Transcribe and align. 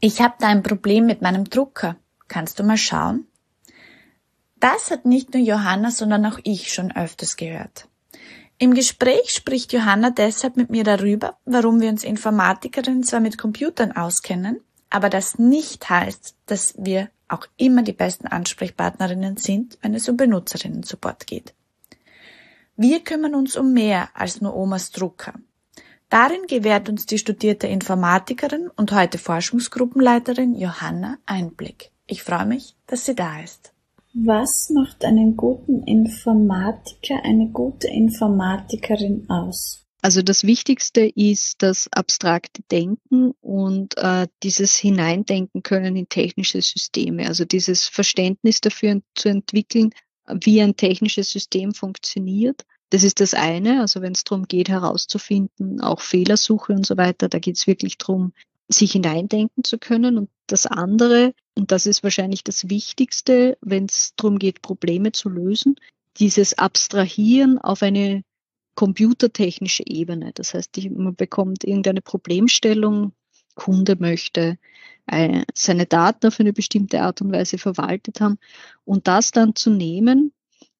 Ich 0.00 0.20
habe 0.20 0.34
da 0.38 0.46
ein 0.46 0.62
Problem 0.62 1.06
mit 1.06 1.22
meinem 1.22 1.50
Drucker. 1.50 1.96
Kannst 2.28 2.58
du 2.58 2.62
mal 2.62 2.76
schauen? 2.76 3.26
Das 4.60 4.92
hat 4.92 5.04
nicht 5.04 5.34
nur 5.34 5.42
Johanna, 5.42 5.90
sondern 5.90 6.24
auch 6.26 6.38
ich 6.44 6.72
schon 6.72 6.94
öfters 6.94 7.36
gehört. 7.36 7.88
Im 8.58 8.74
Gespräch 8.74 9.30
spricht 9.30 9.72
Johanna 9.72 10.10
deshalb 10.10 10.56
mit 10.56 10.70
mir 10.70 10.84
darüber, 10.84 11.36
warum 11.44 11.80
wir 11.80 11.88
uns 11.88 12.04
Informatikerinnen 12.04 13.02
zwar 13.02 13.20
mit 13.20 13.38
Computern 13.38 13.92
auskennen, 13.92 14.60
aber 14.90 15.10
das 15.10 15.38
nicht 15.38 15.88
heißt, 15.88 16.36
dass 16.46 16.74
wir 16.76 17.08
auch 17.28 17.46
immer 17.56 17.82
die 17.82 17.92
besten 17.92 18.26
Ansprechpartnerinnen 18.26 19.36
sind, 19.36 19.78
wenn 19.82 19.94
es 19.94 20.08
um 20.08 20.16
Benutzerinnen-Support 20.16 21.26
geht. 21.26 21.54
Wir 22.76 23.02
kümmern 23.02 23.34
uns 23.34 23.56
um 23.56 23.72
mehr 23.72 24.10
als 24.14 24.40
nur 24.40 24.54
Omas 24.54 24.90
Drucker. 24.90 25.34
Darin 26.10 26.46
gewährt 26.48 26.88
uns 26.88 27.04
die 27.04 27.18
studierte 27.18 27.66
Informatikerin 27.66 28.70
und 28.76 28.92
heute 28.92 29.18
Forschungsgruppenleiterin 29.18 30.54
Johanna 30.54 31.18
Einblick. 31.26 31.90
Ich 32.06 32.22
freue 32.22 32.46
mich, 32.46 32.76
dass 32.86 33.04
sie 33.04 33.14
da 33.14 33.40
ist. 33.42 33.74
Was 34.14 34.70
macht 34.70 35.04
einen 35.04 35.36
guten 35.36 35.82
Informatiker, 35.82 37.22
eine 37.24 37.50
gute 37.50 37.88
Informatikerin 37.88 39.28
aus? 39.28 39.84
Also 40.00 40.22
das 40.22 40.44
Wichtigste 40.44 41.02
ist 41.14 41.56
das 41.62 41.88
abstrakte 41.92 42.62
Denken 42.70 43.32
und 43.42 43.98
äh, 43.98 44.28
dieses 44.42 44.76
Hineindenken 44.76 45.62
können 45.62 45.94
in 45.96 46.08
technische 46.08 46.62
Systeme. 46.62 47.26
Also 47.26 47.44
dieses 47.44 47.86
Verständnis 47.86 48.62
dafür 48.62 49.02
zu 49.14 49.28
entwickeln, 49.28 49.90
wie 50.26 50.62
ein 50.62 50.76
technisches 50.76 51.30
System 51.30 51.74
funktioniert. 51.74 52.64
Das 52.90 53.04
ist 53.04 53.20
das 53.20 53.34
eine, 53.34 53.80
also 53.80 54.00
wenn 54.00 54.12
es 54.12 54.24
darum 54.24 54.46
geht, 54.48 54.68
herauszufinden, 54.68 55.80
auch 55.80 56.00
Fehlersuche 56.00 56.72
und 56.72 56.86
so 56.86 56.96
weiter, 56.96 57.28
da 57.28 57.38
geht 57.38 57.56
es 57.56 57.66
wirklich 57.66 57.98
darum, 57.98 58.32
sich 58.68 58.92
hineindenken 58.92 59.64
zu 59.64 59.78
können. 59.78 60.16
Und 60.16 60.30
das 60.46 60.66
andere, 60.66 61.34
und 61.54 61.70
das 61.70 61.86
ist 61.86 62.02
wahrscheinlich 62.02 62.44
das 62.44 62.68
Wichtigste, 62.70 63.58
wenn 63.60 63.86
es 63.86 64.14
darum 64.16 64.38
geht, 64.38 64.62
Probleme 64.62 65.12
zu 65.12 65.28
lösen, 65.28 65.76
dieses 66.18 66.56
Abstrahieren 66.56 67.58
auf 67.58 67.82
eine 67.82 68.22
computertechnische 68.74 69.84
Ebene. 69.86 70.32
Das 70.34 70.54
heißt, 70.54 70.78
man 70.90 71.14
bekommt 71.14 71.64
irgendeine 71.64 72.00
Problemstellung, 72.00 73.12
Kunde 73.54 73.96
möchte 73.98 74.56
äh, 75.06 75.42
seine 75.54 75.86
Daten 75.86 76.28
auf 76.28 76.38
eine 76.38 76.52
bestimmte 76.52 77.02
Art 77.02 77.20
und 77.20 77.32
Weise 77.32 77.58
verwaltet 77.58 78.20
haben 78.20 78.38
und 78.84 79.08
das 79.08 79.32
dann 79.32 79.56
zu 79.56 79.70
nehmen 79.70 80.32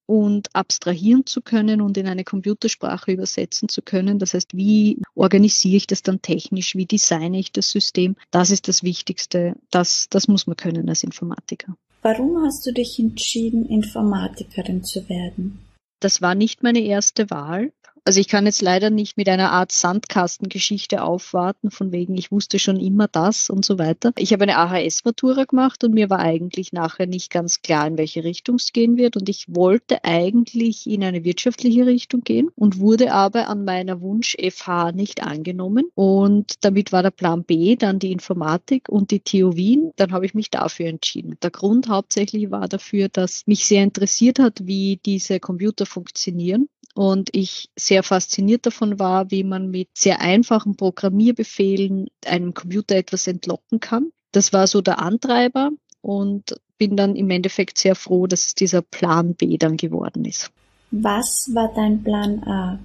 und 0.09 0.47
abstrahieren 0.53 1.27
zu 1.27 1.39
können 1.39 1.81
und 1.81 1.95
in 1.95 2.07
eine 2.07 2.23
Computersprache 2.23 3.11
übersetzen 3.11 3.69
zu 3.69 3.83
können. 3.83 4.17
Das 4.17 4.33
heißt, 4.33 4.57
wie 4.57 5.03
organisiere 5.13 5.77
ich 5.77 5.85
das 5.85 6.01
dann 6.01 6.23
technisch? 6.23 6.75
Wie 6.75 6.87
designe 6.87 7.37
ich 7.37 7.51
das 7.51 7.69
System? 7.69 8.15
Das 8.31 8.49
ist 8.49 8.67
das 8.67 8.81
Wichtigste. 8.81 9.53
Das, 9.69 10.07
das 10.09 10.27
muss 10.27 10.47
man 10.47 10.57
können 10.57 10.89
als 10.89 11.03
Informatiker. 11.03 11.75
Warum 12.01 12.43
hast 12.43 12.65
du 12.65 12.73
dich 12.73 12.97
entschieden, 12.97 13.67
Informatikerin 13.67 14.83
zu 14.83 15.07
werden? 15.09 15.59
Das 15.99 16.23
war 16.23 16.33
nicht 16.33 16.63
meine 16.63 16.79
erste 16.79 17.29
Wahl. 17.29 17.71
Also 18.05 18.19
ich 18.19 18.27
kann 18.27 18.45
jetzt 18.45 18.61
leider 18.61 18.89
nicht 18.89 19.17
mit 19.17 19.29
einer 19.29 19.51
Art 19.51 19.71
Sandkastengeschichte 19.71 21.03
aufwarten, 21.03 21.71
von 21.71 21.91
wegen 21.91 22.15
ich 22.15 22.31
wusste 22.31 22.59
schon 22.59 22.79
immer 22.79 23.07
das 23.07 23.49
und 23.49 23.65
so 23.65 23.77
weiter. 23.77 24.13
Ich 24.17 24.33
habe 24.33 24.43
eine 24.43 24.57
AHS-Matura 24.57 25.45
gemacht 25.45 25.83
und 25.83 25.93
mir 25.93 26.09
war 26.09 26.19
eigentlich 26.19 26.73
nachher 26.73 27.07
nicht 27.07 27.31
ganz 27.31 27.61
klar, 27.61 27.87
in 27.87 27.97
welche 27.97 28.23
Richtung 28.23 28.55
es 28.55 28.73
gehen 28.73 28.97
wird. 28.97 29.17
Und 29.17 29.29
ich 29.29 29.45
wollte 29.47 30.03
eigentlich 30.03 30.87
in 30.87 31.03
eine 31.03 31.23
wirtschaftliche 31.23 31.85
Richtung 31.85 32.21
gehen 32.21 32.49
und 32.55 32.79
wurde 32.79 33.13
aber 33.13 33.47
an 33.47 33.65
meiner 33.65 34.01
Wunsch-FH 34.01 34.91
nicht 34.93 35.23
angenommen. 35.23 35.85
Und 35.95 36.53
damit 36.61 36.91
war 36.91 37.03
der 37.03 37.11
Plan 37.11 37.43
B 37.43 37.75
dann 37.75 37.99
die 37.99 38.11
Informatik 38.11 38.89
und 38.89 39.11
die 39.11 39.19
TU 39.19 39.55
Wien. 39.55 39.91
Dann 39.95 40.11
habe 40.11 40.25
ich 40.25 40.33
mich 40.33 40.49
dafür 40.49 40.87
entschieden. 40.87 41.37
Der 41.41 41.51
Grund 41.51 41.89
hauptsächlich 41.89 42.51
war 42.51 42.67
dafür, 42.67 43.09
dass 43.09 43.45
mich 43.45 43.65
sehr 43.65 43.83
interessiert 43.83 44.39
hat, 44.39 44.65
wie 44.65 44.99
diese 45.05 45.39
Computer 45.39 45.85
funktionieren 45.85 46.69
und 46.95 47.29
ich 47.33 47.69
sehr 47.89 48.03
fasziniert 48.03 48.65
davon 48.65 48.99
war, 48.99 49.31
wie 49.31 49.43
man 49.43 49.69
mit 49.69 49.89
sehr 49.95 50.21
einfachen 50.21 50.77
Programmierbefehlen 50.77 52.07
einem 52.25 52.53
Computer 52.53 52.95
etwas 52.95 53.25
entlocken 53.27 53.79
kann. 53.79 54.11
Das 54.31 54.53
war 54.53 54.67
so 54.67 54.81
der 54.81 54.99
Antreiber 54.99 55.71
und 56.01 56.55
bin 56.77 56.95
dann 56.95 57.15
im 57.15 57.29
Endeffekt 57.31 57.79
sehr 57.79 57.95
froh, 57.95 58.27
dass 58.27 58.45
es 58.45 58.55
dieser 58.55 58.83
Plan 58.83 59.33
B 59.33 59.57
dann 59.57 59.75
geworden 59.75 60.23
ist. 60.23 60.51
Was 60.91 61.49
war 61.53 61.73
dein 61.73 62.03
Plan 62.03 62.43
A? 62.43 62.79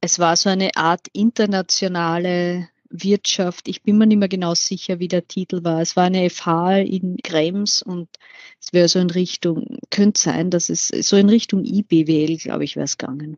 Es 0.00 0.18
war 0.20 0.36
so 0.36 0.48
eine 0.48 0.70
Art 0.76 1.08
internationale 1.12 2.68
Wirtschaft. 2.90 3.66
Ich 3.66 3.82
bin 3.82 3.98
mir 3.98 4.06
nicht 4.06 4.18
mehr 4.18 4.28
genau 4.28 4.54
sicher, 4.54 5.00
wie 5.00 5.08
der 5.08 5.26
Titel 5.26 5.64
war. 5.64 5.80
Es 5.80 5.96
war 5.96 6.04
eine 6.04 6.30
FH 6.30 6.78
in 6.78 7.16
Krems 7.24 7.82
und 7.82 8.08
es 8.60 8.72
wäre 8.72 8.88
so 8.88 9.00
in 9.00 9.10
Richtung, 9.10 9.78
könnte 9.90 10.20
sein, 10.20 10.50
dass 10.50 10.68
es 10.68 10.88
so 10.88 11.16
in 11.16 11.28
Richtung 11.28 11.64
IBWL, 11.64 12.36
glaube 12.36 12.62
ich, 12.62 12.76
wäre 12.76 12.84
es 12.84 12.98
gegangen. 12.98 13.36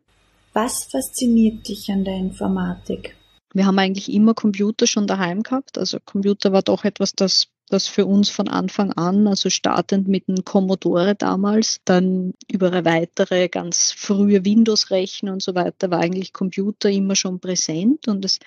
Was 0.57 0.85
fasziniert 0.85 1.67
dich 1.67 1.91
an 1.91 2.03
der 2.03 2.15
Informatik? 2.15 3.15
Wir 3.53 3.67
haben 3.67 3.77
eigentlich 3.77 4.11
immer 4.11 4.33
Computer 4.33 4.87
schon 4.87 5.05
daheim 5.05 5.43
gehabt. 5.43 5.77
Also 5.77 5.99
Computer 6.03 6.51
war 6.51 6.63
doch 6.63 6.83
etwas, 6.83 7.13
das 7.13 7.49
das 7.69 7.85
für 7.85 8.07
uns 8.07 8.29
von 8.29 8.47
Anfang 8.47 8.91
an, 8.93 9.27
also 9.27 9.51
startend 9.51 10.07
mit 10.07 10.27
dem 10.27 10.43
Commodore 10.45 11.13
damals, 11.13 11.81
dann 11.85 12.33
über 12.51 12.85
weitere 12.85 13.49
ganz 13.49 13.91
frühe 13.91 14.45
Windows-Rechner 14.45 15.33
und 15.33 15.43
so 15.43 15.53
weiter, 15.53 15.91
war 15.91 15.99
eigentlich 15.99 16.33
Computer 16.33 16.89
immer 16.89 17.15
schon 17.15 17.39
präsent 17.39 18.07
und 18.07 18.25
es 18.25 18.39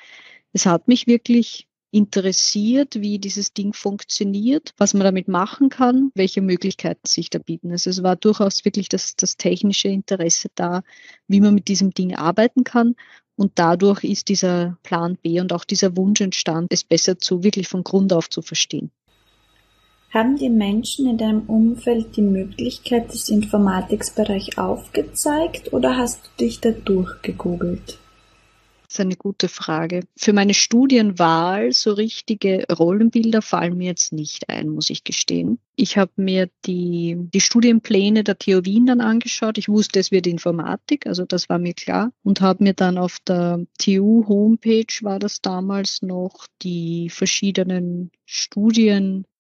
es 0.53 0.67
hat 0.67 0.89
mich 0.89 1.07
wirklich 1.07 1.69
interessiert, 1.91 3.01
wie 3.01 3.19
dieses 3.19 3.53
Ding 3.53 3.73
funktioniert, 3.73 4.75
was 4.79 4.95
man 4.95 5.05
damit 5.05 5.29
machen 5.29 5.69
kann, 5.69 6.13
welche 6.15 6.41
Möglichkeiten 6.41 7.07
sich 7.07 7.31
da 7.31 7.39
bieten. 7.39 7.71
Also 7.73 7.91
es 7.91 8.03
war 8.03 8.17
durchaus 8.17 8.65
wirklich 8.65 8.89
das, 8.89 9.17
das 9.17 9.37
technische 9.37 9.89
Interesse 9.89 10.49
da, 10.55 10.83
wie 11.27 11.41
man 11.41 11.55
mit 11.55 11.69
diesem 11.69 11.91
Ding 11.91 12.15
arbeiten 12.15 12.65
kann. 12.65 12.95
Und 13.37 13.53
dadurch 13.55 14.05
ist 14.05 14.29
dieser 14.29 14.79
Plan 14.83 15.17
B 15.21 15.41
und 15.41 15.53
auch 15.53 15.65
dieser 15.65 15.97
Wunsch 15.97 16.21
entstanden, 16.21 16.69
es 16.71 16.85
besser 16.85 17.19
zu 17.19 17.43
wirklich 17.43 17.69
von 17.69 17.83
Grund 17.83 18.13
auf 18.13 18.29
zu 18.29 18.43
verstehen. 18.43 18.91
Haben 20.13 20.37
die 20.37 20.51
Menschen 20.51 21.09
in 21.09 21.19
deinem 21.19 21.43
Umfeld 21.43 22.17
die 22.17 22.23
Möglichkeit 22.23 23.13
des 23.13 23.29
Informatiksbereich 23.29 24.59
aufgezeigt 24.59 25.73
oder 25.73 25.97
hast 25.97 26.31
du 26.37 26.45
dich 26.45 26.61
da 26.61 26.73
durchgegoogelt? 26.73 27.99
Das 28.91 28.97
ist 28.97 29.01
eine 29.03 29.17
gute 29.17 29.49
Frage. 29.49 30.01
Für 30.17 30.33
meine 30.33 30.53
Studienwahl 30.53 31.71
so 31.71 31.93
richtige 31.93 32.67
Rollenbilder 32.69 33.41
fallen 33.41 33.77
mir 33.77 33.87
jetzt 33.87 34.13
nicht 34.13 34.49
ein, 34.49 34.69
muss 34.69 34.91
ich 34.91 35.05
gestehen. 35.05 35.61
Ich 35.77 35.97
habe 35.97 36.11
mir 36.17 36.51
die, 36.67 37.17
die 37.33 37.41
Studienpläne 37.41 38.25
der 38.25 38.37
TU 38.37 38.65
Wien 38.65 38.87
dann 38.87 39.01
angeschaut. 39.01 39.59
Ich 39.59 39.69
wusste, 39.69 40.01
es 40.01 40.11
wird 40.11 40.27
Informatik, 40.27 41.07
also 41.07 41.25
das 41.25 41.49
war 41.49 41.61
mir 41.61 41.75
klar. 41.75 42.11
Und 42.25 42.41
habe 42.41 42.65
mir 42.65 42.75
dann 42.75 42.99
auf 42.99 43.19
der 43.29 43.65
TU 43.79 44.27
Homepage 44.27 44.93
war 45.03 45.21
das 45.21 45.41
damals 45.41 46.03
noch 46.03 46.49
die 46.61 47.11
verschiedenen 47.11 48.11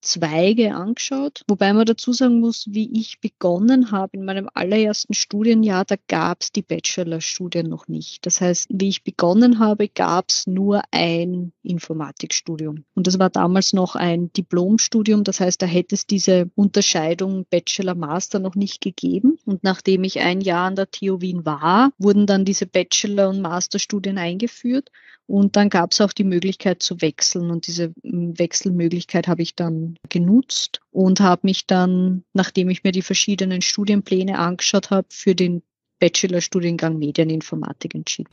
Studienzweige 0.02 0.74
angeschaut. 0.74 1.42
Wobei 1.46 1.72
man 1.72 1.84
dazu 1.84 2.12
sagen 2.12 2.40
muss, 2.40 2.66
wie 2.70 2.90
ich 2.92 3.20
begonnen 3.20 3.90
habe 3.90 4.16
in 4.16 4.24
meinem 4.24 4.48
allerersten 4.54 5.14
Studienjahr, 5.14 5.84
da 5.84 5.96
gab 6.08 6.40
es 6.40 6.52
die 6.52 6.62
Bachelorstudien 6.62 7.68
noch 7.68 7.86
nicht. 7.86 8.24
Das 8.24 8.40
heißt, 8.40 8.68
wie 8.70 8.88
ich 8.88 9.04
begonnen 9.04 9.58
habe, 9.58 9.88
gab 9.88 10.30
es 10.30 10.46
nur 10.46 10.82
ein 10.90 11.52
Informatikstudium. 11.62 12.84
Und 12.94 13.06
das 13.06 13.18
war 13.18 13.28
damals 13.28 13.72
noch 13.72 13.94
ein 13.94 14.32
Diplomstudium. 14.32 15.24
Das 15.24 15.40
heißt, 15.40 15.60
da 15.60 15.66
hätte 15.66 15.94
es 15.94 16.06
diese 16.06 16.50
Unterscheidung 16.54 17.44
Bachelor-Master 17.50 18.38
noch 18.38 18.54
nicht 18.54 18.80
gegeben. 18.80 19.38
Und 19.44 19.64
nachdem 19.64 20.04
ich 20.04 20.20
ein 20.20 20.40
Jahr 20.40 20.66
an 20.66 20.76
der 20.76 20.90
TU 20.90 21.20
Wien 21.20 21.44
war, 21.44 21.92
wurden 21.98 22.26
dann 22.26 22.44
diese 22.46 22.66
Bachelor- 22.66 23.28
und 23.28 23.42
Masterstudien 23.42 24.16
eingeführt. 24.16 24.90
Und 25.30 25.54
dann 25.54 25.68
gab 25.68 25.92
es 25.92 26.00
auch 26.00 26.12
die 26.12 26.24
Möglichkeit 26.24 26.82
zu 26.82 27.00
wechseln. 27.00 27.52
Und 27.52 27.68
diese 27.68 27.92
hm, 28.02 28.36
Wechselmöglichkeit 28.36 29.28
habe 29.28 29.42
ich 29.42 29.54
dann 29.54 29.94
genutzt 30.08 30.80
und 30.90 31.20
habe 31.20 31.42
mich 31.44 31.68
dann, 31.68 32.24
nachdem 32.32 32.68
ich 32.68 32.82
mir 32.82 32.90
die 32.90 33.02
verschiedenen 33.02 33.62
Studienpläne 33.62 34.40
angeschaut 34.40 34.90
habe, 34.90 35.06
für 35.08 35.36
den 35.36 35.62
Bachelorstudiengang 36.00 36.98
Medieninformatik 36.98 37.94
entschieden. 37.94 38.28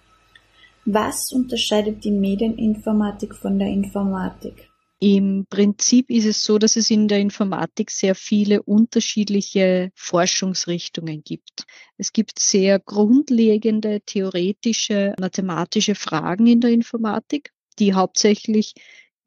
Was 0.85 1.31
unterscheidet 1.31 2.03
die 2.03 2.09
Medieninformatik 2.09 3.35
von 3.35 3.59
der 3.59 3.67
Informatik? 3.67 4.67
Im 4.99 5.45
Prinzip 5.47 6.09
ist 6.09 6.25
es 6.25 6.44
so, 6.44 6.57
dass 6.57 6.75
es 6.75 6.89
in 6.89 7.07
der 7.07 7.19
Informatik 7.19 7.91
sehr 7.91 8.15
viele 8.15 8.63
unterschiedliche 8.63 9.91
Forschungsrichtungen 9.94 11.23
gibt. 11.23 11.65
Es 11.97 12.13
gibt 12.13 12.39
sehr 12.39 12.79
grundlegende 12.79 14.01
theoretische, 14.01 15.13
mathematische 15.19 15.94
Fragen 15.94 16.47
in 16.47 16.61
der 16.61 16.71
Informatik, 16.71 17.51
die 17.77 17.94
hauptsächlich 17.94 18.73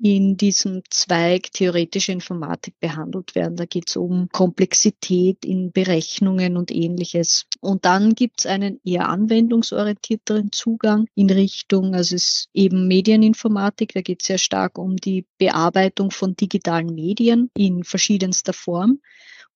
in 0.00 0.36
diesem 0.36 0.82
Zweig 0.90 1.52
theoretische 1.52 2.10
Informatik 2.10 2.74
behandelt 2.80 3.36
werden. 3.36 3.56
Da 3.56 3.66
geht 3.66 3.90
es 3.90 3.96
um 3.96 4.28
Komplexität 4.32 5.44
in 5.44 5.70
Berechnungen 5.70 6.56
und 6.56 6.72
ähnliches. 6.72 7.46
Und 7.60 7.84
dann 7.84 8.14
gibt 8.14 8.40
es 8.40 8.46
einen 8.46 8.80
eher 8.84 9.08
anwendungsorientierteren 9.08 10.50
Zugang 10.50 11.06
in 11.14 11.28
Richtung, 11.28 11.94
also 11.94 12.16
es 12.16 12.22
ist 12.22 12.48
eben 12.54 12.88
Medieninformatik, 12.88 13.92
da 13.92 14.00
geht 14.00 14.22
es 14.22 14.28
sehr 14.28 14.38
stark 14.38 14.78
um 14.78 14.96
die 14.96 15.26
Bearbeitung 15.38 16.10
von 16.10 16.34
digitalen 16.34 16.94
Medien 16.94 17.50
in 17.54 17.84
verschiedenster 17.84 18.54
Form. 18.54 19.00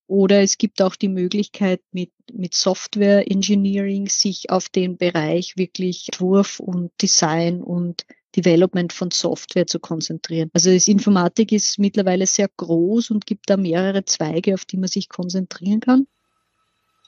Oder 0.07 0.43
es 0.43 0.59
gibt 0.59 0.83
auch 0.83 0.95
die 0.95 1.09
Möglichkeit, 1.09 1.81
mit, 1.91 2.11
mit 2.31 2.53
Software 2.53 3.29
Engineering 3.29 4.07
sich 4.07 4.51
auf 4.51 4.69
den 4.69 4.97
Bereich 4.97 5.57
wirklich 5.57 6.09
Entwurf 6.09 6.59
und 6.59 6.91
Design 7.01 7.63
und 7.63 8.05
Development 8.35 8.93
von 8.93 9.09
Software 9.09 9.65
zu 9.65 9.79
konzentrieren. 9.79 10.51
Also 10.53 10.71
das 10.71 10.87
Informatik 10.87 11.51
ist 11.51 11.79
mittlerweile 11.79 12.27
sehr 12.27 12.49
groß 12.55 13.09
und 13.09 13.25
gibt 13.25 13.49
da 13.49 13.57
mehrere 13.57 14.05
Zweige, 14.05 14.53
auf 14.53 14.65
die 14.65 14.77
man 14.77 14.89
sich 14.89 15.09
konzentrieren 15.09 15.79
kann. 15.79 16.05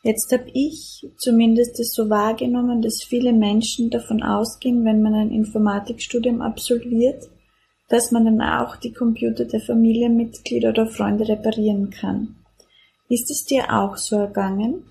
Jetzt 0.04 0.32
habe 0.32 0.50
ich 0.54 1.06
zumindest 1.18 1.80
es 1.80 1.94
so 1.94 2.10
wahrgenommen, 2.10 2.82
dass 2.82 3.04
viele 3.04 3.34
Menschen 3.34 3.90
davon 3.90 4.24
ausgehen, 4.24 4.86
wenn 4.86 5.02
man 5.02 5.14
ein 5.14 5.32
Informatikstudium 5.32 6.42
absolviert, 6.42 7.24
dass 7.90 8.12
man 8.12 8.26
dann 8.26 8.42
auch 8.42 8.76
die 8.76 8.94
Computer 8.94 9.46
der 9.46 9.62
Familienmitglieder 9.62 10.70
oder 10.70 10.88
Freunde 10.88 11.28
reparieren 11.28 11.90
kann. 11.90 12.36
Ist 13.10 13.32
es 13.32 13.46
dir 13.46 13.74
auch 13.74 13.98
so 13.98 14.18
ergangen? 14.18 14.84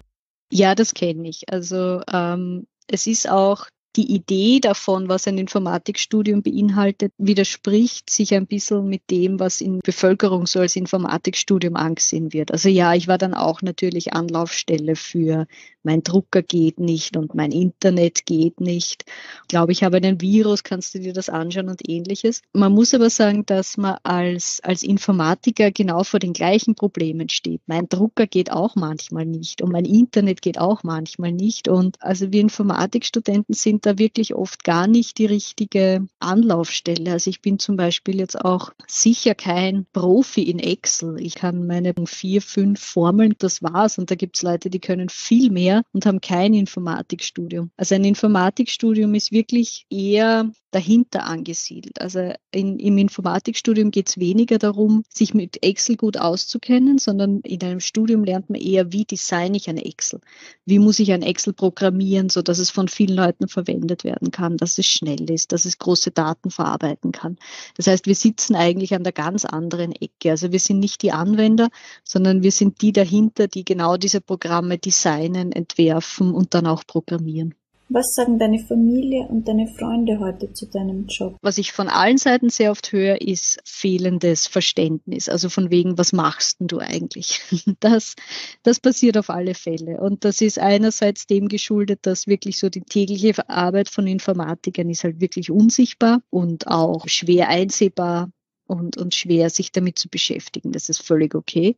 Ja, 0.50 0.74
das 0.74 0.94
kenne 0.94 1.28
ich. 1.28 1.44
Also 1.50 2.00
ähm, 2.12 2.66
es 2.88 3.06
ist 3.06 3.28
auch 3.28 3.66
die 3.96 4.12
Idee 4.14 4.60
davon, 4.60 5.08
was 5.08 5.26
ein 5.26 5.38
Informatikstudium 5.38 6.42
beinhaltet, 6.42 7.12
widerspricht 7.18 8.10
sich 8.10 8.34
ein 8.34 8.46
bisschen 8.46 8.88
mit 8.88 9.10
dem, 9.10 9.40
was 9.40 9.60
in 9.60 9.80
Bevölkerung 9.80 10.46
so 10.46 10.60
als 10.60 10.76
Informatikstudium 10.76 11.76
angesehen 11.76 12.32
wird. 12.32 12.52
Also 12.52 12.68
ja, 12.68 12.94
ich 12.94 13.08
war 13.08 13.18
dann 13.18 13.34
auch 13.34 13.62
natürlich 13.62 14.12
Anlaufstelle 14.12 14.96
für 14.96 15.46
mein 15.86 16.02
Drucker 16.02 16.42
geht 16.42 16.80
nicht 16.80 17.16
und 17.16 17.34
mein 17.36 17.52
Internet 17.52 18.26
geht 18.26 18.60
nicht. 18.60 19.04
Ich 19.42 19.48
glaube, 19.48 19.70
ich 19.70 19.84
habe 19.84 19.98
einen 19.98 20.20
Virus, 20.20 20.64
kannst 20.64 20.94
du 20.94 20.98
dir 20.98 21.12
das 21.12 21.28
anschauen 21.28 21.68
und 21.68 21.88
ähnliches. 21.88 22.42
Man 22.52 22.72
muss 22.72 22.92
aber 22.92 23.08
sagen, 23.08 23.46
dass 23.46 23.76
man 23.76 23.96
als, 24.02 24.60
als 24.64 24.82
Informatiker 24.82 25.70
genau 25.70 26.02
vor 26.02 26.18
den 26.18 26.32
gleichen 26.32 26.74
Problemen 26.74 27.28
steht. 27.28 27.60
Mein 27.66 27.88
Drucker 27.88 28.26
geht 28.26 28.50
auch 28.50 28.74
manchmal 28.74 29.26
nicht 29.26 29.62
und 29.62 29.70
mein 29.70 29.84
Internet 29.84 30.42
geht 30.42 30.58
auch 30.58 30.82
manchmal 30.82 31.30
nicht. 31.30 31.68
Und 31.68 32.02
also 32.02 32.32
wir 32.32 32.40
Informatikstudenten 32.40 33.54
sind 33.54 33.85
da 33.86 33.98
wirklich 33.98 34.34
oft 34.34 34.64
gar 34.64 34.86
nicht 34.86 35.18
die 35.18 35.26
richtige 35.26 36.06
Anlaufstelle. 36.18 37.12
Also 37.12 37.30
ich 37.30 37.40
bin 37.40 37.58
zum 37.58 37.76
Beispiel 37.76 38.18
jetzt 38.18 38.44
auch 38.44 38.72
sicher 38.86 39.34
kein 39.34 39.86
Profi 39.92 40.42
in 40.42 40.58
Excel. 40.58 41.20
Ich 41.20 41.36
kann 41.36 41.66
meine 41.66 41.94
vier, 42.06 42.42
fünf 42.42 42.80
Formeln, 42.80 43.34
das 43.38 43.62
war's. 43.62 43.98
Und 43.98 44.10
da 44.10 44.14
gibt's 44.14 44.42
Leute, 44.42 44.70
die 44.70 44.80
können 44.80 45.08
viel 45.08 45.50
mehr 45.50 45.82
und 45.92 46.04
haben 46.04 46.20
kein 46.20 46.52
Informatikstudium. 46.52 47.70
Also 47.76 47.94
ein 47.94 48.04
Informatikstudium 48.04 49.14
ist 49.14 49.30
wirklich 49.30 49.86
eher 49.88 50.50
dahinter 50.76 51.24
angesiedelt. 51.24 52.00
Also 52.00 52.32
in, 52.50 52.78
im 52.78 52.98
Informatikstudium 52.98 53.90
geht 53.90 54.08
es 54.08 54.18
weniger 54.18 54.58
darum, 54.58 55.04
sich 55.08 55.32
mit 55.32 55.62
Excel 55.62 55.96
gut 55.96 56.18
auszukennen, 56.18 56.98
sondern 56.98 57.40
in 57.40 57.62
einem 57.62 57.80
Studium 57.80 58.24
lernt 58.24 58.50
man 58.50 58.60
eher, 58.60 58.92
wie 58.92 59.04
designe 59.04 59.56
ich 59.56 59.70
ein 59.70 59.78
Excel? 59.78 60.20
Wie 60.66 60.78
muss 60.78 60.98
ich 60.98 61.12
ein 61.12 61.22
Excel 61.22 61.54
programmieren, 61.54 62.28
so 62.28 62.42
dass 62.42 62.58
es 62.58 62.70
von 62.70 62.88
vielen 62.88 63.16
Leuten 63.16 63.48
verwendet 63.48 63.65
werden 63.66 64.30
kann, 64.30 64.56
dass 64.56 64.78
es 64.78 64.86
schnell 64.86 65.30
ist, 65.30 65.52
dass 65.52 65.64
es 65.64 65.78
große 65.78 66.10
Daten 66.10 66.50
verarbeiten 66.50 67.12
kann. 67.12 67.36
Das 67.76 67.86
heißt, 67.86 68.06
wir 68.06 68.14
sitzen 68.14 68.54
eigentlich 68.54 68.94
an 68.94 69.04
der 69.04 69.12
ganz 69.12 69.44
anderen 69.44 69.92
Ecke. 69.92 70.30
Also 70.30 70.52
wir 70.52 70.60
sind 70.60 70.80
nicht 70.80 71.02
die 71.02 71.12
Anwender, 71.12 71.68
sondern 72.04 72.42
wir 72.42 72.52
sind 72.52 72.80
die 72.82 72.92
dahinter, 72.92 73.48
die 73.48 73.64
genau 73.64 73.96
diese 73.96 74.20
Programme 74.20 74.78
designen, 74.78 75.52
entwerfen 75.52 76.32
und 76.32 76.54
dann 76.54 76.66
auch 76.66 76.86
programmieren. 76.86 77.54
Was 77.88 78.14
sagen 78.14 78.38
deine 78.40 78.58
Familie 78.58 79.28
und 79.28 79.46
deine 79.46 79.68
Freunde 79.68 80.18
heute 80.18 80.52
zu 80.52 80.66
deinem 80.66 81.06
Job? 81.06 81.36
Was 81.40 81.56
ich 81.56 81.70
von 81.70 81.88
allen 81.88 82.18
Seiten 82.18 82.50
sehr 82.50 82.72
oft 82.72 82.90
höre, 82.90 83.20
ist 83.20 83.60
fehlendes 83.64 84.48
Verständnis. 84.48 85.28
Also 85.28 85.48
von 85.48 85.70
wegen, 85.70 85.96
was 85.96 86.12
machst 86.12 86.58
denn 86.58 86.66
du 86.66 86.78
eigentlich? 86.78 87.40
Das, 87.80 88.14
das 88.62 88.80
passiert 88.80 89.18
auf 89.18 89.30
alle 89.30 89.54
Fälle. 89.54 90.00
Und 90.00 90.24
das 90.24 90.40
ist 90.40 90.58
einerseits 90.58 91.26
dem 91.26 91.48
geschuldet, 91.48 92.00
dass 92.02 92.26
wirklich 92.26 92.58
so 92.58 92.68
die 92.68 92.80
tägliche 92.80 93.48
Arbeit 93.48 93.88
von 93.88 94.06
Informatikern 94.06 94.88
ist 94.88 95.04
halt 95.04 95.20
wirklich 95.20 95.50
unsichtbar 95.50 96.22
und 96.30 96.66
auch 96.66 97.06
schwer 97.06 97.48
einsehbar 97.48 98.30
und, 98.66 98.96
und 98.96 99.14
schwer 99.14 99.50
sich 99.50 99.72
damit 99.72 99.98
zu 99.98 100.08
beschäftigen. 100.08 100.72
Das 100.72 100.88
ist 100.88 101.02
völlig 101.02 101.34
okay. 101.34 101.76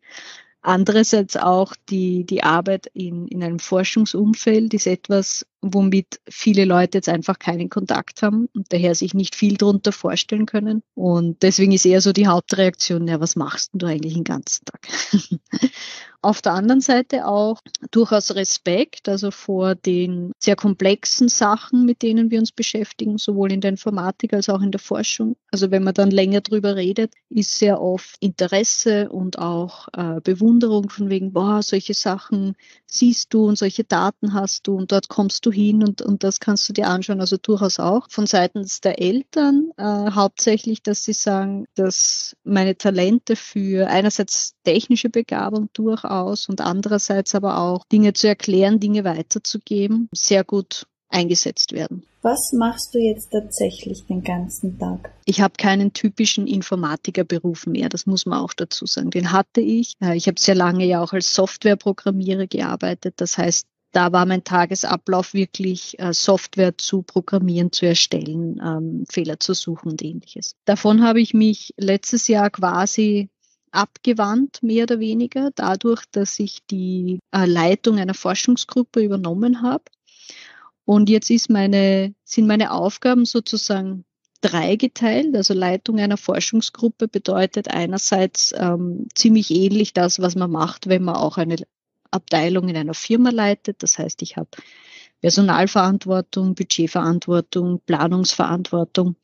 Andererseits 0.60 1.36
auch 1.36 1.74
die, 1.88 2.24
die 2.24 2.42
Arbeit 2.42 2.88
in, 2.92 3.28
in 3.28 3.42
einem 3.42 3.58
Forschungsumfeld 3.58 4.74
ist 4.74 4.86
etwas, 4.86 5.46
womit 5.60 6.20
viele 6.28 6.64
Leute 6.64 6.98
jetzt 6.98 7.08
einfach 7.08 7.38
keinen 7.38 7.68
Kontakt 7.68 8.22
haben 8.22 8.48
und 8.54 8.72
daher 8.72 8.94
sich 8.94 9.14
nicht 9.14 9.34
viel 9.34 9.56
darunter 9.56 9.92
vorstellen 9.92 10.46
können. 10.46 10.82
Und 10.94 11.42
deswegen 11.42 11.72
ist 11.72 11.84
eher 11.84 12.00
so 12.00 12.12
die 12.12 12.26
Hauptreaktion, 12.26 13.08
ja, 13.08 13.20
was 13.20 13.36
machst 13.36 13.70
du 13.74 13.86
eigentlich 13.86 14.14
den 14.14 14.24
ganzen 14.24 14.64
Tag? 14.64 14.88
Auf 16.20 16.42
der 16.42 16.54
anderen 16.54 16.80
Seite 16.80 17.26
auch 17.28 17.60
durchaus 17.92 18.34
Respekt, 18.34 19.08
also 19.08 19.30
vor 19.30 19.76
den 19.76 20.32
sehr 20.40 20.56
komplexen 20.56 21.28
Sachen, 21.28 21.84
mit 21.84 22.02
denen 22.02 22.32
wir 22.32 22.40
uns 22.40 22.50
beschäftigen, 22.50 23.18
sowohl 23.18 23.52
in 23.52 23.60
der 23.60 23.70
Informatik 23.70 24.32
als 24.32 24.48
auch 24.48 24.60
in 24.60 24.72
der 24.72 24.80
Forschung. 24.80 25.36
Also 25.52 25.70
wenn 25.70 25.84
man 25.84 25.94
dann 25.94 26.10
länger 26.10 26.40
drüber 26.40 26.74
redet, 26.74 27.14
ist 27.30 27.56
sehr 27.56 27.80
oft 27.80 28.16
Interesse 28.18 29.10
und 29.10 29.38
auch 29.38 29.86
äh, 29.92 30.20
Bewunderung 30.20 30.90
von 30.90 31.08
wegen, 31.08 31.32
boah, 31.32 31.62
solche 31.62 31.94
Sachen 31.94 32.56
siehst 32.86 33.32
du 33.32 33.46
und 33.46 33.56
solche 33.56 33.84
Daten 33.84 34.34
hast 34.34 34.66
du 34.66 34.74
und 34.76 34.90
dort 34.90 35.08
kommst 35.08 35.46
du 35.46 35.47
hin 35.52 35.82
und, 35.82 36.02
und 36.02 36.24
das 36.24 36.40
kannst 36.40 36.68
du 36.68 36.72
dir 36.72 36.88
anschauen. 36.88 37.20
Also 37.20 37.36
durchaus 37.36 37.78
auch 37.78 38.08
von 38.10 38.26
seitens 38.26 38.80
der 38.80 39.00
Eltern 39.00 39.70
äh, 39.76 39.82
hauptsächlich, 39.82 40.82
dass 40.82 41.04
sie 41.04 41.12
sagen, 41.12 41.66
dass 41.74 42.36
meine 42.44 42.76
Talente 42.76 43.36
für 43.36 43.88
einerseits 43.88 44.54
technische 44.64 45.10
Begabung 45.10 45.68
durchaus 45.72 46.28
aus 46.28 46.48
und 46.48 46.60
andererseits 46.60 47.34
aber 47.34 47.58
auch 47.58 47.84
Dinge 47.90 48.12
zu 48.12 48.28
erklären, 48.28 48.80
Dinge 48.80 49.04
weiterzugeben, 49.04 50.08
sehr 50.12 50.44
gut 50.44 50.86
eingesetzt 51.08 51.72
werden. 51.72 52.02
Was 52.20 52.52
machst 52.52 52.94
du 52.94 52.98
jetzt 52.98 53.30
tatsächlich 53.30 54.04
den 54.06 54.22
ganzen 54.22 54.78
Tag? 54.78 55.12
Ich 55.24 55.40
habe 55.40 55.54
keinen 55.56 55.92
typischen 55.92 56.46
Informatikerberuf 56.46 57.66
mehr, 57.66 57.88
das 57.88 58.06
muss 58.06 58.26
man 58.26 58.40
auch 58.40 58.52
dazu 58.52 58.86
sagen. 58.86 59.10
Den 59.10 59.32
hatte 59.32 59.60
ich. 59.60 59.94
Äh, 60.02 60.16
ich 60.16 60.26
habe 60.26 60.38
sehr 60.38 60.56
lange 60.56 60.84
ja 60.84 61.02
auch 61.02 61.12
als 61.12 61.34
Softwareprogrammierer 61.34 62.46
gearbeitet. 62.46 63.14
Das 63.18 63.38
heißt, 63.38 63.66
da 63.92 64.12
war 64.12 64.26
mein 64.26 64.44
Tagesablauf 64.44 65.34
wirklich 65.34 65.98
äh, 65.98 66.12
Software 66.12 66.76
zu 66.76 67.02
programmieren, 67.02 67.72
zu 67.72 67.86
erstellen, 67.86 68.60
ähm, 68.62 69.04
Fehler 69.08 69.40
zu 69.40 69.54
suchen 69.54 69.92
und 69.92 70.02
ähnliches. 70.02 70.56
Davon 70.64 71.02
habe 71.02 71.20
ich 71.20 71.34
mich 71.34 71.74
letztes 71.76 72.28
Jahr 72.28 72.50
quasi 72.50 73.30
abgewandt, 73.70 74.62
mehr 74.62 74.84
oder 74.84 74.98
weniger, 74.98 75.50
dadurch, 75.54 76.02
dass 76.12 76.38
ich 76.38 76.58
die 76.70 77.18
äh, 77.32 77.46
Leitung 77.46 77.98
einer 77.98 78.14
Forschungsgruppe 78.14 79.00
übernommen 79.00 79.62
habe. 79.62 79.84
Und 80.84 81.10
jetzt 81.10 81.30
ist 81.30 81.50
meine, 81.50 82.14
sind 82.24 82.46
meine 82.46 82.72
Aufgaben 82.72 83.26
sozusagen 83.26 84.04
dreigeteilt. 84.40 85.34
Also 85.36 85.52
Leitung 85.52 85.98
einer 85.98 86.16
Forschungsgruppe 86.16 87.08
bedeutet 87.08 87.68
einerseits 87.68 88.54
ähm, 88.56 89.06
ziemlich 89.14 89.50
ähnlich 89.50 89.92
das, 89.92 90.20
was 90.20 90.34
man 90.34 90.50
macht, 90.50 90.88
wenn 90.88 91.02
man 91.02 91.16
auch 91.16 91.36
eine 91.36 91.56
Abteilung 92.10 92.68
in 92.68 92.76
einer 92.76 92.94
Firma 92.94 93.30
leitet. 93.30 93.82
Das 93.82 93.98
heißt, 93.98 94.22
ich 94.22 94.36
habe 94.36 94.50
Personalverantwortung, 95.20 96.54
Budgetverantwortung, 96.54 97.80
Planungsverantwortung 97.86 99.16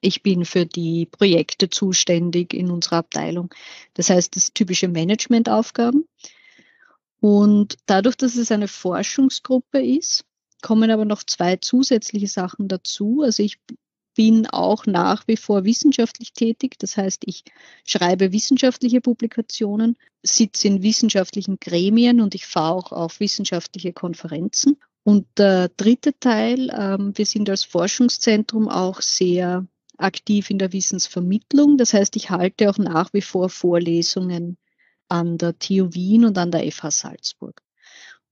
ich 0.00 0.22
bin 0.22 0.44
für 0.44 0.66
die 0.66 1.06
Projekte 1.06 1.68
zuständig 1.68 2.54
in 2.54 2.70
unserer 2.70 2.96
Abteilung. 2.96 3.54
Das 3.94 4.10
heißt, 4.10 4.34
das 4.34 4.52
typische 4.52 4.88
Managementaufgaben. 4.88 6.06
Und 7.20 7.76
dadurch, 7.86 8.16
dass 8.16 8.36
es 8.36 8.50
eine 8.50 8.68
Forschungsgruppe 8.68 9.82
ist, 9.82 10.24
kommen 10.62 10.90
aber 10.90 11.04
noch 11.04 11.22
zwei 11.22 11.56
zusätzliche 11.56 12.28
Sachen 12.28 12.68
dazu. 12.68 13.22
Also 13.22 13.42
ich 13.42 13.58
bin 14.16 14.46
auch 14.46 14.86
nach 14.86 15.26
wie 15.28 15.36
vor 15.36 15.64
wissenschaftlich 15.64 16.32
tätig. 16.32 16.78
Das 16.78 16.96
heißt, 16.96 17.22
ich 17.26 17.44
schreibe 17.84 18.32
wissenschaftliche 18.32 19.00
Publikationen, 19.00 19.96
sitze 20.22 20.68
in 20.68 20.82
wissenschaftlichen 20.82 21.58
Gremien 21.60 22.20
und 22.20 22.34
ich 22.34 22.46
fahre 22.46 22.74
auch 22.74 22.92
auf 22.92 23.20
wissenschaftliche 23.20 23.92
Konferenzen. 23.92 24.76
Und 25.02 25.26
der 25.38 25.68
dritte 25.68 26.18
Teil, 26.18 26.70
ähm, 26.76 27.12
wir 27.16 27.26
sind 27.26 27.48
als 27.48 27.64
Forschungszentrum 27.64 28.68
auch 28.68 29.00
sehr 29.00 29.66
aktiv 29.96 30.50
in 30.50 30.58
der 30.58 30.72
Wissensvermittlung. 30.72 31.76
Das 31.76 31.94
heißt, 31.94 32.16
ich 32.16 32.30
halte 32.30 32.70
auch 32.70 32.78
nach 32.78 33.12
wie 33.12 33.22
vor 33.22 33.48
Vorlesungen 33.48 34.58
an 35.08 35.38
der 35.38 35.58
TU 35.58 35.92
Wien 35.92 36.24
und 36.24 36.38
an 36.38 36.50
der 36.50 36.70
FH 36.70 36.90
Salzburg. 36.90 37.62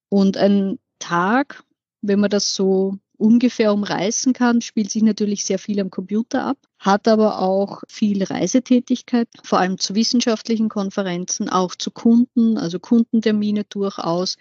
Und 0.09 0.37
ein 0.37 0.79
Tag, 0.99 1.65
wenn 2.01 2.21
man 2.21 2.31
das 2.31 2.55
so 2.55 2.99
ungefähr 3.19 3.75
umreißen 3.75 4.33
kann, 4.33 4.63
spielt 4.63 4.91
sich 4.91 5.03
natürlich 5.03 5.45
sehr 5.45 5.59
viel 5.59 5.81
am 5.81 5.91
Computer 5.91 6.45
ab, 6.45 6.57
hat 6.79 7.09
aber 7.09 7.41
auch 7.41 7.83
viel 7.89 8.23
Reisetätigkeit, 8.23 9.29
vor 9.43 9.59
allem 9.59 9.79
zu 9.79 9.95
wissenschaftlichen 9.95 10.69
Konferenzen, 10.69 11.49
auch 11.49 11.75
zu 11.75 11.91
Kunden, 11.91 12.57
also 12.57 12.79
Kundentermine 12.79 13.65
durchaus. 13.65 14.37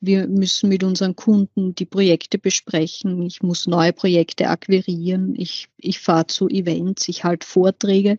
Wir 0.00 0.28
müssen 0.28 0.68
mit 0.68 0.84
unseren 0.84 1.16
Kunden 1.16 1.74
die 1.74 1.84
Projekte 1.84 2.38
besprechen. 2.38 3.20
Ich 3.22 3.42
muss 3.42 3.66
neue 3.66 3.92
Projekte 3.92 4.48
akquirieren. 4.48 5.34
Ich, 5.36 5.68
ich 5.76 5.98
fahre 5.98 6.28
zu 6.28 6.48
Events, 6.48 7.08
ich 7.08 7.24
halte 7.24 7.46
Vorträge. 7.46 8.16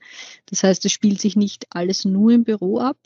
Das 0.48 0.64
heißt, 0.64 0.86
es 0.86 0.92
spielt 0.92 1.22
sich 1.22 1.36
nicht 1.36 1.68
alles 1.70 2.06
nur 2.06 2.32
im 2.32 2.44
Büro 2.44 2.80
ab. 2.80 2.98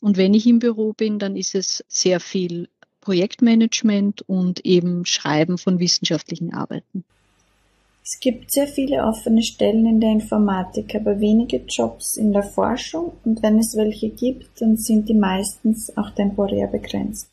Und 0.00 0.16
wenn 0.16 0.34
ich 0.34 0.48
im 0.48 0.58
Büro 0.58 0.92
bin, 0.92 1.20
dann 1.20 1.36
ist 1.36 1.54
es 1.54 1.84
sehr 1.86 2.18
viel 2.18 2.68
Projektmanagement 3.02 4.22
und 4.22 4.64
eben 4.64 5.04
Schreiben 5.04 5.58
von 5.58 5.78
wissenschaftlichen 5.78 6.54
Arbeiten. 6.54 7.04
Es 8.04 8.18
gibt 8.18 8.50
sehr 8.50 8.66
viele 8.66 9.04
offene 9.04 9.42
Stellen 9.42 9.86
in 9.86 10.00
der 10.00 10.10
Informatik, 10.10 10.94
aber 10.94 11.20
wenige 11.20 11.58
Jobs 11.68 12.16
in 12.16 12.32
der 12.32 12.42
Forschung 12.42 13.12
und 13.24 13.42
wenn 13.42 13.58
es 13.58 13.76
welche 13.76 14.10
gibt, 14.10 14.60
dann 14.60 14.76
sind 14.76 15.08
die 15.08 15.14
meistens 15.14 15.96
auch 15.96 16.10
temporär 16.10 16.66
begrenzt. 16.66 17.30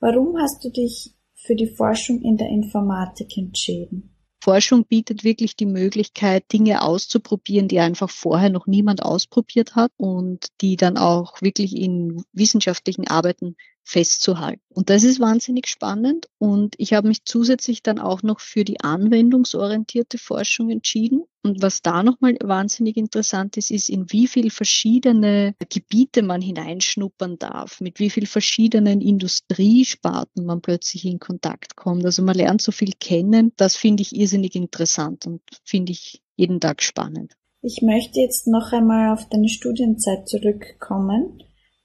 Warum 0.00 0.36
hast 0.38 0.64
du 0.64 0.70
dich 0.70 1.12
für 1.34 1.54
die 1.54 1.68
Forschung 1.68 2.22
in 2.22 2.36
der 2.36 2.48
Informatik 2.48 3.36
entschieden? 3.36 4.10
Forschung 4.42 4.84
bietet 4.84 5.22
wirklich 5.22 5.54
die 5.54 5.66
Möglichkeit, 5.66 6.50
Dinge 6.52 6.82
auszuprobieren, 6.82 7.68
die 7.68 7.78
einfach 7.78 8.08
vorher 8.08 8.48
noch 8.48 8.66
niemand 8.66 9.02
ausprobiert 9.02 9.76
hat 9.76 9.92
und 9.98 10.46
die 10.62 10.76
dann 10.76 10.96
auch 10.96 11.42
wirklich 11.42 11.76
in 11.76 12.24
wissenschaftlichen 12.32 13.06
Arbeiten 13.06 13.56
festzuhalten. 13.84 14.62
Und 14.72 14.90
das 14.90 15.04
ist 15.04 15.20
wahnsinnig 15.20 15.66
spannend. 15.66 16.26
Und 16.38 16.74
ich 16.78 16.92
habe 16.92 17.08
mich 17.08 17.24
zusätzlich 17.24 17.82
dann 17.82 17.98
auch 17.98 18.22
noch 18.22 18.40
für 18.40 18.64
die 18.64 18.80
anwendungsorientierte 18.80 20.18
Forschung 20.18 20.70
entschieden. 20.70 21.24
Und 21.42 21.62
was 21.62 21.82
da 21.82 22.02
nochmal 22.02 22.36
wahnsinnig 22.42 22.96
interessant 22.96 23.56
ist, 23.56 23.70
ist, 23.70 23.88
in 23.88 24.12
wie 24.12 24.26
viel 24.26 24.50
verschiedene 24.50 25.54
Gebiete 25.72 26.22
man 26.22 26.42
hineinschnuppern 26.42 27.38
darf, 27.38 27.80
mit 27.80 27.98
wie 27.98 28.10
viel 28.10 28.26
verschiedenen 28.26 29.00
Industriesparten 29.00 30.44
man 30.44 30.60
plötzlich 30.60 31.06
in 31.06 31.18
Kontakt 31.18 31.76
kommt. 31.76 32.04
Also 32.04 32.22
man 32.22 32.36
lernt 32.36 32.62
so 32.62 32.72
viel 32.72 32.92
kennen. 33.00 33.52
Das 33.56 33.74
finde 33.74 34.02
ich 34.02 34.14
irrsinnig 34.14 34.54
interessant 34.54 35.26
und 35.26 35.40
finde 35.64 35.92
ich 35.92 36.22
jeden 36.36 36.60
Tag 36.60 36.82
spannend. 36.82 37.34
Ich 37.62 37.82
möchte 37.82 38.20
jetzt 38.20 38.46
noch 38.46 38.72
einmal 38.72 39.12
auf 39.12 39.28
deine 39.28 39.48
Studienzeit 39.48 40.28
zurückkommen. 40.28 41.42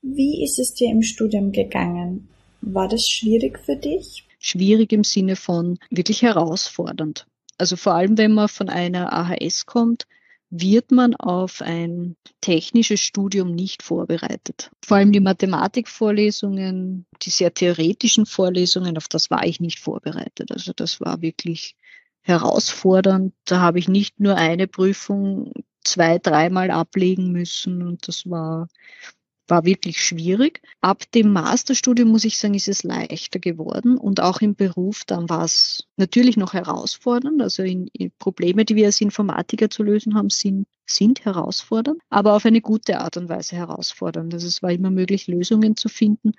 Wie 0.08 0.44
ist 0.44 0.60
es 0.60 0.76
dir 0.76 0.92
im 0.92 1.02
Studium 1.02 1.52
gegangen? 1.52 2.28
War 2.62 2.88
das 2.88 3.08
schwierig 3.08 3.58
für 3.58 3.76
dich? 3.76 4.28
Schwierig 4.38 4.94
im 4.94 5.04
Sinne 5.04 5.36
von 5.36 5.80
wirklich 5.90 6.22
herausfordernd. 6.22 7.26
Also 7.58 7.76
vor 7.76 7.96
allem, 7.96 8.16
wenn 8.16 8.32
man 8.32 8.48
von 8.48 8.70
einer 8.70 9.12
AHS 9.12 9.66
kommt, 9.66 10.06
wird 10.52 10.92
man 10.92 11.16
auf 11.16 11.64
ein 11.64 12.18
technisches 12.40 13.02
Studium 13.02 13.56
nicht 13.56 13.82
vorbereitet. 13.82 14.70
Vor 14.86 14.98
allem 14.98 15.12
die 15.12 15.20
Mathematikvorlesungen, 15.20 17.08
die 17.24 17.32
sehr 17.32 17.52
theoretischen 17.52 18.28
Vorlesungen, 18.28 18.98
auf 18.98 19.08
das 19.08 19.32
war 19.32 19.44
ich 19.44 19.60
nicht 19.60 19.80
vorbereitet. 19.80 20.52
Also 20.52 20.72
das 20.76 21.02
war 21.02 21.24
wirklich 21.24 21.76
herausfordernd. 22.22 23.34
Da 23.46 23.60
habe 23.60 23.80
ich 23.80 23.88
nicht 23.88 24.20
nur 24.20 24.36
eine 24.36 24.68
Prüfung 24.68 25.52
zwei, 25.84 26.20
dreimal 26.20 26.70
ablegen 26.70 27.32
müssen 27.32 27.82
und 27.82 28.08
das 28.08 28.30
war 28.30 28.68
war 29.48 29.66
wirklich 29.66 30.04
schwierig. 30.04 30.62
Ab 30.82 31.04
dem 31.14 31.32
Masterstudium 31.32 32.10
muss 32.10 32.26
ich 32.26 32.38
sagen, 32.38 32.54
ist 32.54 32.68
es 32.68 32.84
leichter 32.84 33.40
geworden 33.40 33.98
und 33.98 34.22
auch 34.22 34.42
im 34.42 34.56
Beruf 34.56 35.04
dann 35.06 35.30
war 35.30 35.44
es 35.44 35.86
natürlich 35.98 36.38
noch 36.38 36.54
herausfordernd. 36.54 37.42
Also 37.42 37.64
in, 37.64 37.88
in 37.94 38.12
Probleme, 38.18 38.66
die 38.66 38.76
wir 38.76 38.88
als 38.88 39.02
Informatiker 39.02 39.70
zu 39.70 39.84
lösen 39.84 40.16
haben, 40.16 40.30
sind, 40.30 40.68
sind 40.86 41.26
herausfordernd, 41.26 42.02
aber 42.10 42.34
auf 42.34 42.46
eine 42.46 42.62
gute 42.62 43.00
Art 43.00 43.18
und 43.18 43.30
Weise 43.30 43.56
herausfordernd. 43.56 44.34
Also 44.34 44.48
es 44.48 44.64
war 44.64 44.72
immer 44.72 44.92
möglich, 44.92 45.28
Lösungen 45.28 45.76
zu 45.76 45.90
finden. 45.90 46.34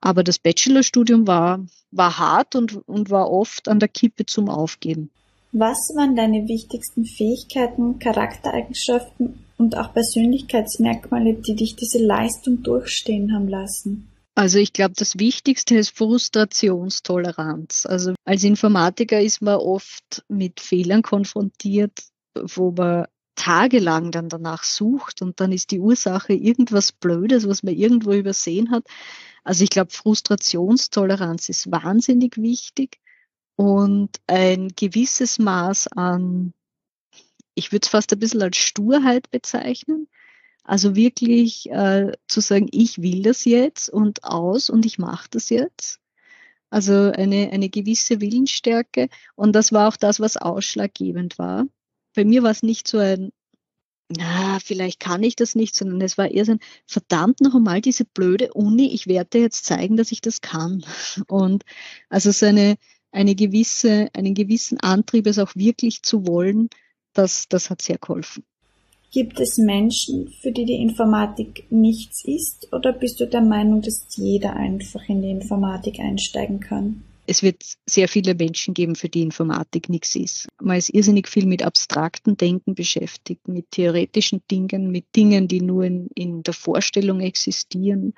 Aber 0.00 0.22
das 0.22 0.38
Bachelorstudium 0.38 1.26
war, 1.26 1.64
war 1.90 2.18
hart 2.18 2.56
und, 2.56 2.76
und 2.86 3.10
war 3.10 3.30
oft 3.30 3.68
an 3.68 3.78
der 3.78 3.88
Kippe 3.88 4.26
zum 4.26 4.50
Aufgeben. 4.50 5.10
Was 5.52 5.78
waren 5.94 6.16
deine 6.16 6.48
wichtigsten 6.48 7.06
Fähigkeiten, 7.06 7.98
Charaktereigenschaften 8.00 9.43
und 9.56 9.76
auch 9.76 9.92
Persönlichkeitsmerkmale, 9.92 11.34
die 11.34 11.54
dich 11.54 11.76
diese 11.76 11.98
Leistung 11.98 12.62
durchstehen 12.62 13.32
haben 13.34 13.48
lassen? 13.48 14.08
Also 14.36 14.58
ich 14.58 14.72
glaube, 14.72 14.94
das 14.96 15.18
Wichtigste 15.18 15.76
ist 15.76 15.96
Frustrationstoleranz. 15.96 17.86
Also 17.86 18.14
als 18.24 18.42
Informatiker 18.42 19.20
ist 19.20 19.42
man 19.42 19.56
oft 19.56 20.24
mit 20.28 20.60
Fehlern 20.60 21.02
konfrontiert, 21.02 22.02
wo 22.34 22.72
man 22.72 23.06
tagelang 23.36 24.10
dann 24.10 24.28
danach 24.28 24.64
sucht 24.64 25.22
und 25.22 25.40
dann 25.40 25.52
ist 25.52 25.70
die 25.70 25.80
Ursache 25.80 26.32
irgendwas 26.32 26.92
Blödes, 26.92 27.48
was 27.48 27.62
man 27.62 27.74
irgendwo 27.74 28.12
übersehen 28.12 28.70
hat. 28.70 28.84
Also 29.44 29.64
ich 29.64 29.70
glaube, 29.70 29.90
Frustrationstoleranz 29.90 31.48
ist 31.48 31.70
wahnsinnig 31.70 32.36
wichtig 32.38 32.98
und 33.56 34.10
ein 34.26 34.68
gewisses 34.74 35.38
Maß 35.38 35.88
an 35.88 36.54
ich 37.54 37.72
würde 37.72 37.84
es 37.84 37.90
fast 37.90 38.12
ein 38.12 38.18
bisschen 38.18 38.42
als 38.42 38.56
Sturheit 38.56 39.30
bezeichnen. 39.30 40.08
Also 40.64 40.96
wirklich 40.96 41.70
äh, 41.70 42.12
zu 42.26 42.40
sagen, 42.40 42.68
ich 42.72 43.02
will 43.02 43.22
das 43.22 43.44
jetzt 43.44 43.90
und 43.90 44.24
aus 44.24 44.70
und 44.70 44.86
ich 44.86 44.98
mache 44.98 45.28
das 45.30 45.50
jetzt. 45.50 46.00
Also 46.70 47.12
eine, 47.12 47.50
eine 47.52 47.68
gewisse 47.68 48.20
Willensstärke. 48.20 49.08
Und 49.36 49.52
das 49.52 49.72
war 49.72 49.88
auch 49.88 49.96
das, 49.96 50.20
was 50.20 50.36
ausschlaggebend 50.36 51.38
war. 51.38 51.66
Bei 52.14 52.24
mir 52.24 52.42
war 52.42 52.50
es 52.50 52.62
nicht 52.62 52.88
so 52.88 52.98
ein, 52.98 53.30
na, 54.08 54.58
vielleicht 54.60 55.00
kann 55.00 55.22
ich 55.22 55.36
das 55.36 55.54
nicht, 55.54 55.76
sondern 55.76 56.00
es 56.00 56.18
war 56.18 56.30
eher 56.30 56.44
so 56.44 56.52
ein, 56.52 56.60
verdammt 56.86 57.40
noch 57.40 57.54
einmal 57.54 57.80
diese 57.80 58.04
blöde 58.04 58.52
Uni, 58.54 58.92
ich 58.92 59.06
werde 59.06 59.38
jetzt 59.38 59.64
zeigen, 59.64 59.96
dass 59.96 60.12
ich 60.12 60.20
das 60.20 60.40
kann. 60.40 60.84
Und 61.28 61.64
also 62.08 62.30
so 62.32 62.46
eine, 62.46 62.76
eine 63.12 63.34
gewisse, 63.34 64.08
einen 64.14 64.34
gewissen 64.34 64.80
Antrieb, 64.80 65.26
es 65.26 65.38
auch 65.38 65.54
wirklich 65.54 66.02
zu 66.02 66.26
wollen 66.26 66.70
das, 67.14 67.48
das 67.48 67.70
hat 67.70 67.82
sehr 67.82 67.98
geholfen. 67.98 68.44
Gibt 69.10 69.38
es 69.38 69.58
Menschen, 69.58 70.28
für 70.42 70.50
die 70.50 70.64
die 70.64 70.82
Informatik 70.82 71.66
nichts 71.70 72.24
ist, 72.24 72.66
oder 72.72 72.92
bist 72.92 73.20
du 73.20 73.26
der 73.26 73.42
Meinung, 73.42 73.80
dass 73.80 74.04
jeder 74.16 74.54
einfach 74.54 75.08
in 75.08 75.22
die 75.22 75.30
Informatik 75.30 76.00
einsteigen 76.00 76.58
kann? 76.58 77.04
Es 77.26 77.42
wird 77.42 77.62
sehr 77.86 78.08
viele 78.08 78.34
Menschen 78.34 78.74
geben, 78.74 78.96
für 78.96 79.08
die 79.08 79.22
Informatik 79.22 79.88
nichts 79.88 80.14
ist. 80.14 80.48
Man 80.60 80.76
ist 80.76 80.92
irrsinnig 80.92 81.28
viel 81.28 81.46
mit 81.46 81.62
abstrakten 81.62 82.36
Denken 82.36 82.74
beschäftigt, 82.74 83.48
mit 83.48 83.70
theoretischen 83.70 84.42
Dingen, 84.50 84.90
mit 84.90 85.06
Dingen, 85.16 85.48
die 85.48 85.62
nur 85.62 85.84
in, 85.84 86.08
in 86.14 86.42
der 86.42 86.52
Vorstellung 86.52 87.20
existieren. 87.20 88.14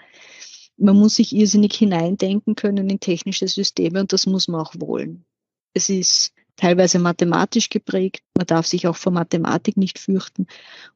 Man 0.76 0.96
muss 0.96 1.16
sich 1.16 1.36
irrsinnig 1.36 1.74
hineindenken 1.74 2.54
können 2.54 2.90
in 2.90 3.00
technische 3.00 3.48
Systeme 3.48 4.00
und 4.00 4.12
das 4.12 4.26
muss 4.26 4.48
man 4.48 4.62
auch 4.62 4.74
wollen. 4.78 5.24
Es 5.72 5.88
ist 5.88 6.32
teilweise 6.56 6.98
mathematisch 6.98 7.68
geprägt. 7.68 8.22
Man 8.34 8.46
darf 8.46 8.66
sich 8.66 8.86
auch 8.86 8.96
vor 8.96 9.12
Mathematik 9.12 9.76
nicht 9.76 9.98
fürchten. 9.98 10.46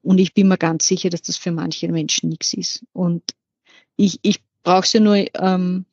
Und 0.03 0.19
ich 0.19 0.35
bin 0.35 0.49
mir 0.49 0.59
ganz 0.59 0.87
sicher, 0.87 1.11
dass 1.11 1.23
das 1.23 1.37
für 1.37 1.53
manche 1.53 1.89
Menschen 1.89 2.31
nichts 2.31 2.55
ist. 2.55 2.85
Und 2.93 3.23
ich, 3.97 4.19
ich 4.23 4.41
brauche 4.63 4.85
es 4.85 4.93
ja 4.93 5.01
nur 5.01 5.17
ähm, 5.35 5.85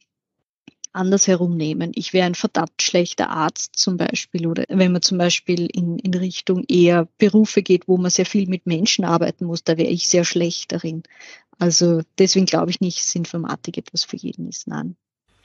andersherum 0.94 1.56
nehmen. 1.56 1.92
Ich 1.96 2.14
wäre 2.14 2.26
ein 2.26 2.36
verdammt 2.36 2.82
schlechter 2.82 3.30
Arzt 3.30 3.76
zum 3.76 3.98
Beispiel. 3.98 4.48
Oder 4.48 4.66
wenn 4.70 4.92
man 4.92 5.02
zum 5.02 5.18
Beispiel 5.18 5.68
in, 5.68 6.00
in 6.00 6.14
Richtung 6.14 6.64
eher 6.68 7.08
Berufe 7.18 7.62
geht, 7.62 7.88
wo 7.88 7.98
man 7.98 8.12
sehr 8.12 8.26
viel 8.26 8.48
mit 8.48 8.66
Menschen 8.66 9.06
arbeiten 9.06 9.46
muss, 9.46 9.64
da 9.64 9.78
wäre 9.78 9.90
ich 9.90 10.08
sehr 10.08 10.26
schlecht 10.26 10.72
darin. 10.72 11.04
Also 11.60 12.02
deswegen 12.18 12.46
glaube 12.46 12.72
ich 12.72 12.82
nicht, 12.82 13.00
dass 13.00 13.16
Informatik 13.16 13.78
etwas 13.78 14.04
für 14.04 14.18
jeden 14.18 14.48
ist. 14.48 14.68
Nein. 14.68 14.96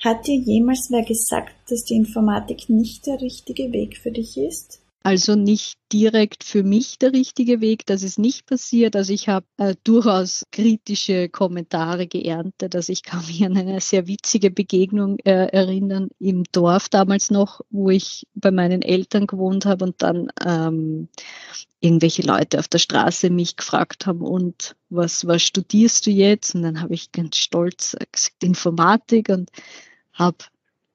Hat 0.02 0.26
dir 0.26 0.36
jemals 0.36 0.90
wer 0.90 1.04
gesagt, 1.04 1.54
dass 1.70 1.84
die 1.84 1.94
Informatik 1.94 2.68
nicht 2.68 3.06
der 3.06 3.20
richtige 3.20 3.72
Weg 3.72 3.98
für 3.98 4.10
dich 4.10 4.36
ist? 4.36 4.80
Also 5.04 5.34
nicht 5.34 5.78
direkt 5.92 6.44
für 6.44 6.62
mich 6.62 6.98
der 6.98 7.12
richtige 7.12 7.60
Weg, 7.60 7.86
das 7.86 8.04
ist 8.04 8.20
nicht 8.20 8.46
passiert. 8.46 8.94
Also 8.94 9.12
ich 9.12 9.28
habe 9.28 9.46
äh, 9.56 9.74
durchaus 9.82 10.44
kritische 10.52 11.28
Kommentare 11.28 12.06
geerntet. 12.06 12.76
Also 12.76 12.92
ich 12.92 13.02
kann 13.02 13.26
mich 13.26 13.44
an 13.44 13.56
eine 13.56 13.80
sehr 13.80 14.06
witzige 14.06 14.50
Begegnung 14.50 15.18
äh, 15.24 15.46
erinnern 15.46 16.08
im 16.20 16.44
Dorf 16.52 16.88
damals 16.88 17.30
noch, 17.30 17.60
wo 17.70 17.90
ich 17.90 18.26
bei 18.34 18.52
meinen 18.52 18.82
Eltern 18.82 19.26
gewohnt 19.26 19.66
habe 19.66 19.84
und 19.84 20.02
dann 20.02 20.30
ähm, 20.44 21.08
irgendwelche 21.80 22.22
Leute 22.22 22.60
auf 22.60 22.68
der 22.68 22.78
Straße 22.78 23.28
mich 23.30 23.56
gefragt 23.56 24.06
haben, 24.06 24.22
und 24.22 24.76
was, 24.88 25.26
was 25.26 25.42
studierst 25.42 26.06
du 26.06 26.10
jetzt? 26.10 26.54
Und 26.54 26.62
dann 26.62 26.80
habe 26.80 26.94
ich 26.94 27.10
ganz 27.10 27.36
stolz 27.36 27.96
gesagt, 28.12 28.44
Informatik 28.44 29.30
und 29.30 29.50
habe 30.12 30.44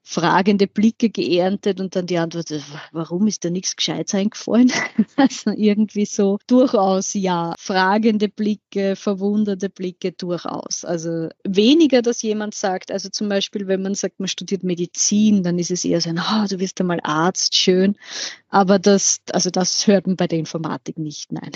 fragende 0.09 0.67
Blicke 0.67 1.09
geerntet 1.09 1.81
und 1.81 1.93
dann 1.93 2.05
die 2.05 2.17
Antwort, 2.17 2.49
warum 2.93 3.27
ist 3.27 3.43
da 3.43 3.49
nichts 3.49 3.75
Gescheites 3.75 4.15
eingefallen? 4.15 4.71
also 5.17 5.51
irgendwie 5.51 6.05
so 6.05 6.39
durchaus 6.47 7.13
ja, 7.13 7.53
fragende 7.59 8.29
Blicke, 8.29 8.95
verwunderte 8.95 9.69
Blicke 9.69 10.13
durchaus. 10.13 10.85
Also 10.85 11.27
weniger, 11.43 12.01
dass 12.01 12.21
jemand 12.21 12.55
sagt, 12.55 12.89
also 12.89 13.09
zum 13.09 13.27
Beispiel, 13.27 13.67
wenn 13.67 13.81
man 13.81 13.95
sagt, 13.95 14.21
man 14.21 14.29
studiert 14.29 14.63
Medizin, 14.63 15.43
dann 15.43 15.59
ist 15.59 15.71
es 15.71 15.83
eher 15.83 15.99
so 15.99 16.09
ein, 16.09 16.19
oh, 16.19 16.47
du 16.47 16.57
wirst 16.61 16.79
einmal 16.79 17.01
Arzt, 17.03 17.53
schön. 17.55 17.97
Aber 18.47 18.79
das, 18.79 19.19
also 19.33 19.49
das 19.49 19.87
hört 19.87 20.07
man 20.07 20.15
bei 20.15 20.27
der 20.27 20.39
Informatik 20.39 20.97
nicht, 20.97 21.33
nein. 21.33 21.51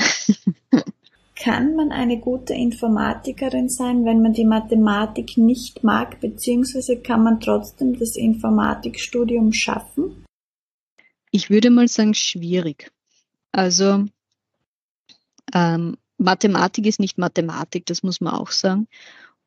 Kann 1.41 1.75
man 1.75 1.91
eine 1.91 2.19
gute 2.19 2.53
Informatikerin 2.53 3.67
sein, 3.67 4.05
wenn 4.05 4.21
man 4.21 4.33
die 4.33 4.45
Mathematik 4.45 5.37
nicht 5.37 5.83
mag, 5.83 6.19
beziehungsweise 6.19 7.01
kann 7.01 7.23
man 7.23 7.39
trotzdem 7.39 7.97
das 7.97 8.15
Informatikstudium 8.15 9.51
schaffen? 9.51 10.23
Ich 11.31 11.49
würde 11.49 11.71
mal 11.71 11.87
sagen, 11.87 12.13
schwierig. 12.13 12.91
Also 13.51 14.05
ähm, 15.51 15.97
Mathematik 16.19 16.85
ist 16.85 16.99
nicht 16.99 17.17
Mathematik, 17.17 17.87
das 17.87 18.03
muss 18.03 18.21
man 18.21 18.35
auch 18.35 18.51
sagen. 18.51 18.87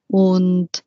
Und 0.09 0.83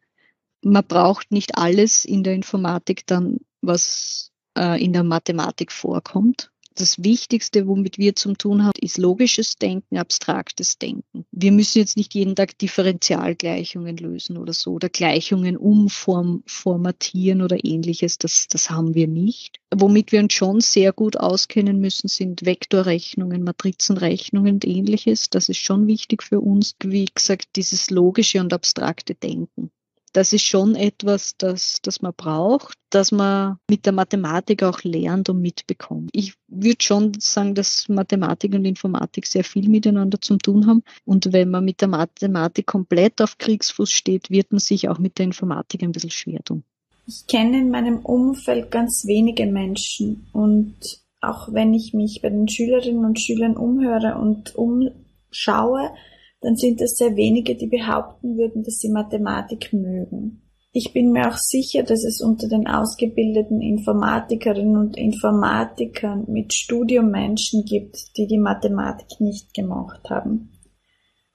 man 0.62 0.84
braucht 0.84 1.32
nicht 1.32 1.58
alles 1.58 2.04
in 2.04 2.24
der 2.24 2.34
Informatik 2.34 3.08
dann, 3.08 3.38
was 3.62 4.34
äh, 4.58 4.84
in 4.84 4.92
der 4.92 5.06
Mathematik 5.06 5.72
vorkommt 5.72 6.52
das 6.80 7.04
Wichtigste, 7.04 7.68
womit 7.68 7.98
wir 7.98 8.16
zum 8.16 8.38
tun 8.38 8.64
haben, 8.64 8.80
ist 8.80 8.98
logisches 8.98 9.56
Denken, 9.56 9.98
abstraktes 9.98 10.78
Denken. 10.78 11.26
Wir 11.32 11.52
müssen 11.52 11.80
jetzt 11.80 11.98
nicht 11.98 12.14
jeden 12.14 12.36
Tag 12.36 12.58
Differentialgleichungen 12.58 13.98
lösen 13.98 14.38
oder 14.38 14.54
so 14.54 14.74
oder 14.74 14.90
Gleichungen 14.90 15.58
umformatieren 15.58 17.42
oder 17.42 17.58
ähnliches. 17.64 18.18
Das, 18.18 18.48
das 18.48 18.70
haben 18.70 18.94
wir 18.94 19.08
nicht. 19.08 19.60
Womit 19.76 20.12
wir 20.12 20.20
uns 20.20 20.34
schon 20.34 20.62
sehr 20.62 20.94
gut 20.94 21.18
auskennen 21.18 21.80
müssen, 21.80 22.08
sind 22.08 22.46
Vektorrechnungen, 22.46 23.44
Matrizenrechnungen 23.44 24.56
und 24.56 24.66
ähnliches. 24.66 25.30
Das 25.30 25.50
ist 25.50 25.58
schon 25.58 25.88
wichtig 25.88 26.24
für 26.24 26.40
uns. 26.40 26.76
Wie 26.84 27.06
gesagt, 27.06 27.56
dieses 27.56 27.90
logische 27.90 28.40
und 28.40 28.54
abstrakte 28.54 29.16
Denken 29.16 29.72
das 30.18 30.34
ist 30.34 30.46
schon 30.46 30.74
etwas, 30.74 31.38
das, 31.38 31.80
das 31.84 32.02
man 32.02 32.12
braucht, 32.12 32.76
dass 32.90 33.12
man 33.12 33.60
mit 33.70 33.86
der 33.86 33.94
Mathematik 33.94 34.64
auch 34.64 34.84
lernt 34.84 35.30
und 35.30 35.44
mitbekommt. 35.44 36.10
Ich 36.12 36.34
würde 36.48 36.82
schon 36.82 37.14
sagen, 37.20 37.54
dass 37.54 37.88
Mathematik 37.88 38.56
und 38.56 38.66
Informatik 38.66 39.28
sehr 39.28 39.44
viel 39.44 39.70
miteinander 39.70 40.20
zu 40.20 40.38
tun 40.40 40.66
haben. 40.66 40.82
Und 41.06 41.34
wenn 41.34 41.52
man 41.52 41.66
mit 41.66 41.82
der 41.82 41.90
Mathematik 41.90 42.66
komplett 42.66 43.22
auf 43.22 43.38
Kriegsfuß 43.38 43.92
steht, 43.92 44.32
wird 44.32 44.52
man 44.52 44.58
sich 44.58 44.90
auch 44.90 44.98
mit 44.98 45.20
der 45.20 45.26
Informatik 45.26 45.84
ein 45.84 45.92
bisschen 45.92 46.10
schwer 46.10 46.44
tun. 46.44 46.64
Ich 47.06 47.28
kenne 47.28 47.60
in 47.60 47.70
meinem 47.70 48.00
Umfeld 48.00 48.72
ganz 48.72 49.06
wenige 49.06 49.46
Menschen 49.46 50.26
und 50.34 50.74
auch 51.22 51.54
wenn 51.54 51.76
ich 51.76 51.94
mich 51.94 52.22
bei 52.24 52.30
den 52.30 52.48
Schülerinnen 52.48 53.06
und 53.06 53.22
Schülern 53.22 53.56
umhöre 53.56 54.18
und 54.18 54.56
umschaue, 54.56 55.92
dann 56.42 56.56
sind 56.56 56.82
es 56.82 56.98
sehr 56.98 57.16
wenige, 57.16 57.56
die 57.56 57.68
behaupten 57.68 58.38
würden, 58.38 58.64
dass 58.64 58.80
sie 58.80 58.90
Mathematik 58.90 59.74
mögen. 59.74 60.42
Ich 60.72 60.94
bin 60.94 61.12
mir 61.12 61.28
auch 61.28 61.38
sicher, 61.38 61.82
dass 61.82 62.04
es 62.04 62.22
unter 62.22 62.48
den 62.48 62.68
ausgebildeten 62.68 63.62
Informatikerinnen 63.62 64.78
und 64.78 64.96
Informatikern 64.96 66.26
mit 66.28 66.54
Studium 66.54 67.10
Menschen 67.10 67.66
gibt, 67.66 68.16
die 68.18 68.28
die 68.28 68.38
Mathematik 68.38 69.20
nicht 69.20 69.54
gemocht 69.56 70.10
haben. 70.10 70.52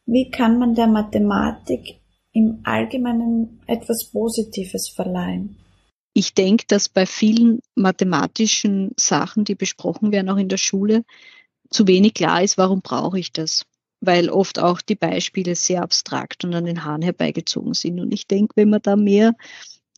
Wie 0.06 0.30
kann 0.30 0.58
man 0.58 0.74
der 0.74 0.86
Mathematik 0.86 2.00
im 2.32 2.60
Allgemeinen 2.64 3.60
etwas 3.66 4.10
Positives 4.12 4.88
verleihen? 4.94 5.56
Ich 6.14 6.34
denke, 6.34 6.66
dass 6.68 6.88
bei 6.88 7.06
vielen 7.06 7.60
mathematischen 7.74 8.92
Sachen, 8.96 9.44
die 9.44 9.54
besprochen 9.54 10.12
werden, 10.12 10.28
auch 10.28 10.36
in 10.36 10.48
der 10.48 10.58
Schule, 10.58 11.04
zu 11.70 11.86
wenig 11.88 12.14
klar 12.14 12.42
ist, 12.42 12.58
warum 12.58 12.82
brauche 12.82 13.18
ich 13.18 13.32
das 13.32 13.64
weil 14.02 14.30
oft 14.30 14.58
auch 14.58 14.80
die 14.80 14.96
Beispiele 14.96 15.54
sehr 15.54 15.82
abstrakt 15.82 16.44
und 16.44 16.52
an 16.54 16.64
den 16.64 16.84
Haaren 16.84 17.02
herbeigezogen 17.02 17.72
sind. 17.72 18.00
Und 18.00 18.12
ich 18.12 18.26
denke, 18.26 18.54
wenn 18.56 18.68
man 18.68 18.82
da 18.82 18.96
mehr 18.96 19.34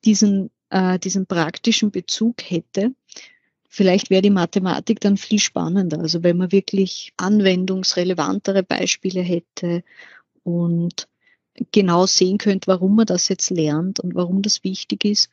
diesen, 0.05 0.51
äh, 0.69 0.99
diesen 0.99 1.27
praktischen 1.27 1.91
Bezug 1.91 2.43
hätte, 2.43 2.95
vielleicht 3.67 4.11
wäre 4.11 4.21
die 4.21 4.29
Mathematik 4.29 5.01
dann 5.01 5.17
viel 5.17 5.39
spannender. 5.39 6.01
Also 6.01 6.23
wenn 6.23 6.37
man 6.37 6.53
wirklich 6.53 7.15
anwendungsrelevantere 7.17 8.63
Beispiele 8.63 9.23
hätte 9.23 9.83
und 10.43 11.09
genau 11.73 12.05
sehen 12.05 12.37
könnte, 12.37 12.67
warum 12.67 12.97
man 12.97 13.07
das 13.07 13.29
jetzt 13.29 13.49
lernt 13.49 14.01
und 14.01 14.15
warum 14.15 14.43
das 14.43 14.65
wichtig 14.65 15.07
ist, 15.07 15.31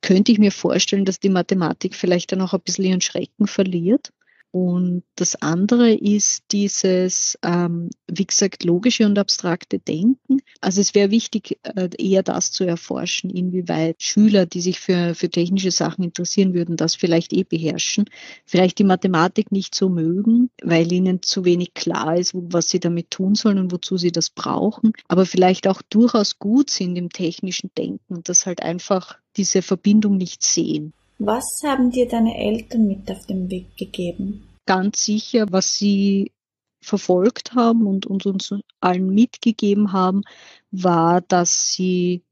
könnte 0.00 0.30
ich 0.30 0.38
mir 0.38 0.52
vorstellen, 0.52 1.04
dass 1.04 1.18
die 1.18 1.28
Mathematik 1.28 1.96
vielleicht 1.96 2.30
dann 2.30 2.40
auch 2.40 2.54
ein 2.54 2.60
bisschen 2.60 2.84
ihren 2.84 3.00
Schrecken 3.00 3.48
verliert 3.48 4.12
und 4.52 5.04
das 5.14 5.40
andere 5.40 5.92
ist 5.92 6.42
dieses, 6.50 7.38
ähm, 7.42 7.90
wie 8.08 8.26
gesagt, 8.26 8.64
logische 8.64 9.06
und 9.06 9.16
abstrakte 9.16 9.78
Denken. 9.78 10.40
Also 10.60 10.80
es 10.80 10.94
wäre 10.94 11.12
wichtig, 11.12 11.58
äh, 11.62 11.88
eher 11.98 12.24
das 12.24 12.50
zu 12.50 12.64
erforschen, 12.64 13.30
inwieweit 13.30 14.02
Schüler, 14.02 14.46
die 14.46 14.60
sich 14.60 14.80
für, 14.80 15.14
für 15.14 15.30
technische 15.30 15.70
Sachen 15.70 16.02
interessieren 16.02 16.52
würden, 16.52 16.76
das 16.76 16.96
vielleicht 16.96 17.32
eh 17.32 17.44
beherrschen, 17.44 18.06
vielleicht 18.44 18.80
die 18.80 18.84
Mathematik 18.84 19.52
nicht 19.52 19.74
so 19.74 19.88
mögen, 19.88 20.50
weil 20.62 20.90
ihnen 20.90 21.22
zu 21.22 21.44
wenig 21.44 21.74
klar 21.74 22.16
ist, 22.16 22.32
was 22.34 22.70
sie 22.70 22.80
damit 22.80 23.12
tun 23.12 23.36
sollen 23.36 23.58
und 23.58 23.70
wozu 23.70 23.98
sie 23.98 24.10
das 24.10 24.30
brauchen, 24.30 24.92
aber 25.06 25.26
vielleicht 25.26 25.68
auch 25.68 25.80
durchaus 25.82 26.40
gut 26.40 26.70
sind 26.70 26.96
im 26.96 27.10
technischen 27.10 27.70
Denken 27.78 28.16
und 28.16 28.28
das 28.28 28.46
halt 28.46 28.62
einfach 28.62 29.16
diese 29.36 29.62
Verbindung 29.62 30.16
nicht 30.16 30.42
sehen. 30.42 30.92
Was 31.22 31.62
haben 31.62 31.90
dir 31.90 32.08
deine 32.08 32.34
Eltern 32.34 32.86
mit 32.86 33.10
auf 33.10 33.26
den 33.26 33.50
Weg 33.50 33.76
gegeben? 33.76 34.48
Ganz 34.64 35.04
sicher, 35.04 35.46
was 35.50 35.74
sie 35.74 36.32
verfolgt 36.80 37.54
haben 37.54 37.86
und, 37.86 38.06
und 38.06 38.24
uns 38.24 38.54
allen 38.80 39.10
mitgegeben 39.10 39.92
haben, 39.92 40.22
war, 40.70 41.20
dass 41.20 41.72
sie 41.72 42.22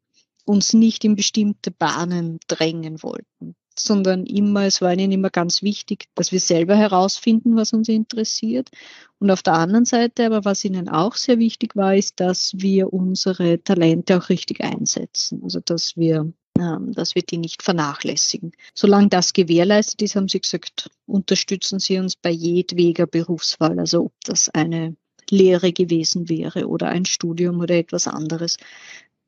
uns 0.46 0.72
nicht 0.72 1.04
in 1.04 1.16
bestimmte 1.16 1.70
Bahnen 1.70 2.38
drängen 2.48 3.02
wollten, 3.02 3.54
sondern 3.78 4.24
immer, 4.24 4.62
es 4.62 4.80
war 4.80 4.94
ihnen 4.94 5.12
immer 5.12 5.28
ganz 5.28 5.62
wichtig, 5.62 6.06
dass 6.14 6.32
wir 6.32 6.40
selber 6.40 6.74
herausfinden, 6.74 7.56
was 7.56 7.74
uns 7.74 7.90
interessiert. 7.90 8.70
Und 9.18 9.30
auf 9.30 9.42
der 9.42 9.52
anderen 9.52 9.84
Seite, 9.84 10.24
aber 10.24 10.46
was 10.46 10.64
ihnen 10.64 10.88
auch 10.88 11.14
sehr 11.14 11.38
wichtig 11.38 11.76
war, 11.76 11.94
ist, 11.94 12.20
dass 12.20 12.52
wir 12.56 12.90
unsere 12.90 13.62
Talente 13.62 14.16
auch 14.16 14.30
richtig 14.30 14.62
einsetzen. 14.62 15.42
Also, 15.42 15.60
dass 15.60 15.94
wir 15.98 16.32
dass 16.58 17.14
wir 17.14 17.22
die 17.22 17.38
nicht 17.38 17.62
vernachlässigen. 17.62 18.52
Solange 18.74 19.08
das 19.08 19.32
gewährleistet 19.32 20.02
ist, 20.02 20.16
haben 20.16 20.28
Sie 20.28 20.40
gesagt, 20.40 20.90
unterstützen 21.06 21.78
Sie 21.78 21.98
uns 21.98 22.16
bei 22.16 22.30
jedweder 22.30 23.06
Berufswahl, 23.06 23.78
also 23.78 24.06
ob 24.06 24.12
das 24.24 24.48
eine 24.48 24.96
Lehre 25.30 25.72
gewesen 25.72 26.28
wäre 26.28 26.68
oder 26.68 26.88
ein 26.88 27.04
Studium 27.04 27.60
oder 27.60 27.76
etwas 27.76 28.06
anderes, 28.06 28.56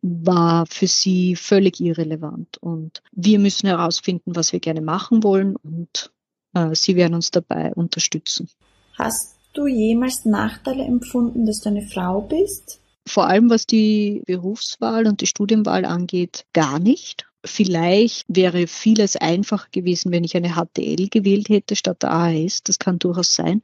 war 0.02 0.66
für 0.66 0.86
Sie 0.86 1.36
völlig 1.36 1.80
irrelevant. 1.80 2.58
Und 2.58 3.02
wir 3.12 3.38
müssen 3.38 3.66
herausfinden, 3.66 4.34
was 4.34 4.52
wir 4.52 4.60
gerne 4.60 4.80
machen 4.80 5.22
wollen 5.22 5.56
und 5.56 6.10
äh, 6.54 6.74
Sie 6.74 6.96
werden 6.96 7.14
uns 7.14 7.30
dabei 7.30 7.72
unterstützen. 7.74 8.48
Hast 8.98 9.36
du 9.52 9.66
jemals 9.66 10.24
Nachteile 10.24 10.84
empfunden, 10.84 11.46
dass 11.46 11.60
du 11.60 11.68
eine 11.68 11.86
Frau 11.86 12.22
bist? 12.22 12.80
Vor 13.06 13.26
allem 13.26 13.50
was 13.50 13.66
die 13.66 14.22
Berufswahl 14.26 15.06
und 15.06 15.20
die 15.20 15.26
Studienwahl 15.26 15.84
angeht, 15.84 16.46
gar 16.52 16.78
nicht. 16.78 17.26
Vielleicht 17.44 18.26
wäre 18.28 18.66
vieles 18.66 19.16
einfacher 19.16 19.68
gewesen, 19.72 20.12
wenn 20.12 20.24
ich 20.24 20.36
eine 20.36 20.56
HTL 20.56 21.08
gewählt 21.08 21.48
hätte 21.48 21.74
statt 21.74 22.02
der 22.02 22.12
AHS. 22.12 22.62
Das 22.64 22.78
kann 22.78 22.98
durchaus 22.98 23.34
sein. 23.34 23.62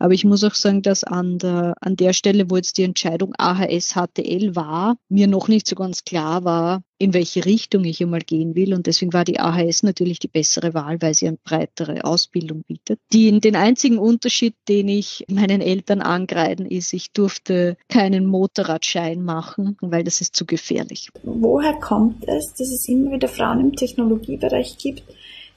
Aber 0.00 0.14
ich 0.14 0.24
muss 0.24 0.42
auch 0.42 0.54
sagen, 0.54 0.82
dass 0.82 1.04
an 1.04 1.38
der, 1.38 1.74
an 1.80 1.94
der 1.94 2.12
Stelle, 2.12 2.50
wo 2.50 2.56
jetzt 2.56 2.76
die 2.76 2.82
Entscheidung 2.82 3.32
AHS 3.38 3.94
HTL 3.94 4.56
war, 4.56 4.96
mir 5.08 5.28
noch 5.28 5.46
nicht 5.46 5.68
so 5.68 5.76
ganz 5.76 6.04
klar 6.04 6.42
war, 6.42 6.82
in 7.04 7.12
welche 7.12 7.44
Richtung 7.44 7.84
ich 7.84 8.02
einmal 8.02 8.20
gehen 8.20 8.54
will. 8.54 8.72
Und 8.72 8.86
deswegen 8.86 9.12
war 9.12 9.26
die 9.26 9.38
AHS 9.38 9.82
natürlich 9.82 10.18
die 10.20 10.28
bessere 10.28 10.72
Wahl, 10.72 11.02
weil 11.02 11.12
sie 11.12 11.28
eine 11.28 11.36
breitere 11.36 12.02
Ausbildung 12.02 12.62
bietet. 12.66 12.98
Die, 13.12 13.38
den 13.40 13.56
einzigen 13.56 13.98
Unterschied, 13.98 14.54
den 14.68 14.88
ich 14.88 15.22
meinen 15.28 15.60
Eltern 15.60 16.00
angreiden, 16.00 16.64
ist, 16.64 16.94
ich 16.94 17.12
durfte 17.12 17.76
keinen 17.88 18.24
Motorradschein 18.24 19.22
machen, 19.22 19.76
weil 19.82 20.02
das 20.02 20.22
ist 20.22 20.34
zu 20.34 20.46
gefährlich. 20.46 21.10
Woher 21.22 21.74
kommt 21.74 22.26
es, 22.26 22.54
dass 22.54 22.70
es 22.70 22.88
immer 22.88 23.12
wieder 23.12 23.28
Frauen 23.28 23.60
im 23.60 23.76
Technologiebereich 23.76 24.78
gibt, 24.78 25.02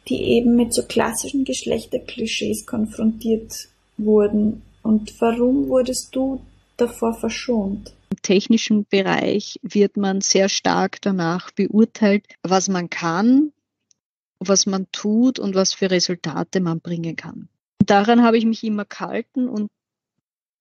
die 0.10 0.21
eben 0.23 0.57
mit 0.57 0.73
so 0.73 0.83
klassischen 0.83 1.45
Geschlechterklischees 1.45 2.65
konfrontiert 2.65 3.69
wurden? 3.97 4.63
Und 4.83 5.13
warum 5.21 5.69
wurdest 5.69 6.13
du 6.13 6.41
davor 6.75 7.13
verschont? 7.13 7.93
Technischen 8.21 8.86
Bereich 8.86 9.60
wird 9.62 9.97
man 9.97 10.21
sehr 10.21 10.49
stark 10.49 11.01
danach 11.01 11.51
beurteilt, 11.51 12.25
was 12.43 12.69
man 12.69 12.89
kann, 12.89 13.51
was 14.39 14.65
man 14.65 14.88
tut 14.91 15.39
und 15.39 15.56
was 15.56 15.73
für 15.73 15.89
Resultate 15.89 16.60
man 16.60 16.80
bringen 16.80 17.15
kann. 17.15 17.49
Daran 17.86 18.23
habe 18.23 18.38
ich 18.38 18.45
mich 18.45 18.63
immer 18.63 18.86
gehalten 18.86 19.47
und 19.47 19.69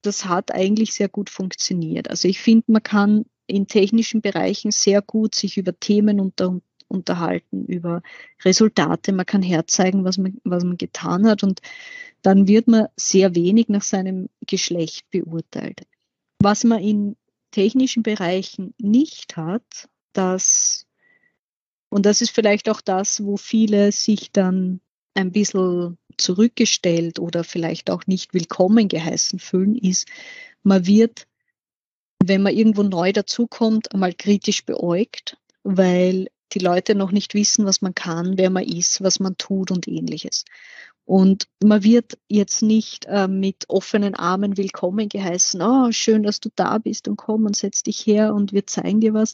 das 0.03 0.27
hat 0.27 0.53
eigentlich 0.53 0.92
sehr 0.95 1.09
gut 1.09 1.31
funktioniert. 1.31 2.09
Also 2.09 2.29
ich 2.29 2.40
finde, 2.40 2.64
man 2.69 2.83
kann 2.83 3.25
in 3.47 3.66
technischen 3.66 4.21
Bereichen 4.21 4.71
sehr 4.71 5.03
gut 5.03 5.35
sich 5.35 5.57
über 5.57 5.79
Themen 5.79 6.21
unter, 6.21 6.61
unterhalten 6.88 7.64
über 7.66 8.03
Resultate, 8.45 9.12
man 9.12 9.27
kann 9.27 9.42
herzeigen, 9.42 10.05
was 10.05 10.19
man, 10.19 10.38
was 10.45 10.64
man 10.64 10.77
getan 10.77 11.27
hat 11.27 11.42
und 11.42 11.61
dann 12.23 12.49
wird 12.49 12.69
man 12.69 12.87
sehr 12.97 13.35
wenig 13.35 13.69
nach 13.69 13.83
seinem 13.83 14.29
Geschlecht 14.47 15.11
beurteilt. 15.11 15.83
Was 16.40 16.64
man 16.64 16.81
in 16.81 17.16
technischen 17.57 18.03
Bereichen 18.03 18.75
nicht 18.77 19.38
hat, 19.38 19.88
das, 20.12 20.85
und 21.88 22.05
das 22.05 22.21
ist 22.21 22.31
vielleicht 22.31 22.69
auch 22.69 22.83
das, 22.83 23.25
wo 23.25 23.38
viele 23.38 23.92
sich 23.92 24.31
dann 24.31 24.83
ein 25.14 25.33
bisschen 25.33 25.97
zurückgestellt 26.19 27.19
oder 27.19 27.45
vielleicht 27.45 27.88
auch 27.88 28.07
nicht 28.07 28.35
willkommen 28.35 28.88
geheißen 28.88 29.38
fühlen, 29.38 29.75
ist, 29.75 30.07
man 30.64 30.87
wird, 30.87 31.27
wenn 32.23 32.42
man 32.42 32.55
irgendwo 32.55 32.83
neu 32.83 33.14
dazukommt, 33.14 33.90
einmal 33.95 34.12
kritisch 34.12 34.66
beäugt, 34.66 35.38
weil 35.62 36.27
die 36.53 36.59
Leute 36.59 36.95
noch 36.95 37.13
nicht 37.13 37.35
wissen, 37.35 37.67
was 37.67 37.83
man 37.83 37.95
kann, 37.95 38.39
wer 38.39 38.51
man 38.51 38.65
ist, 38.65 39.03
was 39.03 39.21
man 39.21 39.37
tut 39.37 39.71
und 39.71 39.89
ähnliches. 39.89 40.45
Und 41.07 41.47
man 41.63 41.85
wird 41.85 42.19
jetzt 42.27 42.63
nicht 42.63 43.05
äh, 43.07 43.29
mit 43.29 43.67
offenen 43.69 44.17
Armen 44.17 44.57
willkommen 44.57 45.09
geheißen, 45.09 45.63
oh, 45.63 45.93
schön, 45.93 46.25
dass 46.25 46.41
du 46.41 46.49
da 46.57 46.79
bist 46.79 47.07
und 47.07 47.17
komm 47.17 47.47
und 47.47 47.57
setz 47.57 47.85
dich 47.85 48.05
her 48.07 48.35
und 48.35 48.53
wir 48.53 48.67
zeigen 48.67 49.01
dir 49.01 49.15
was, 49.15 49.33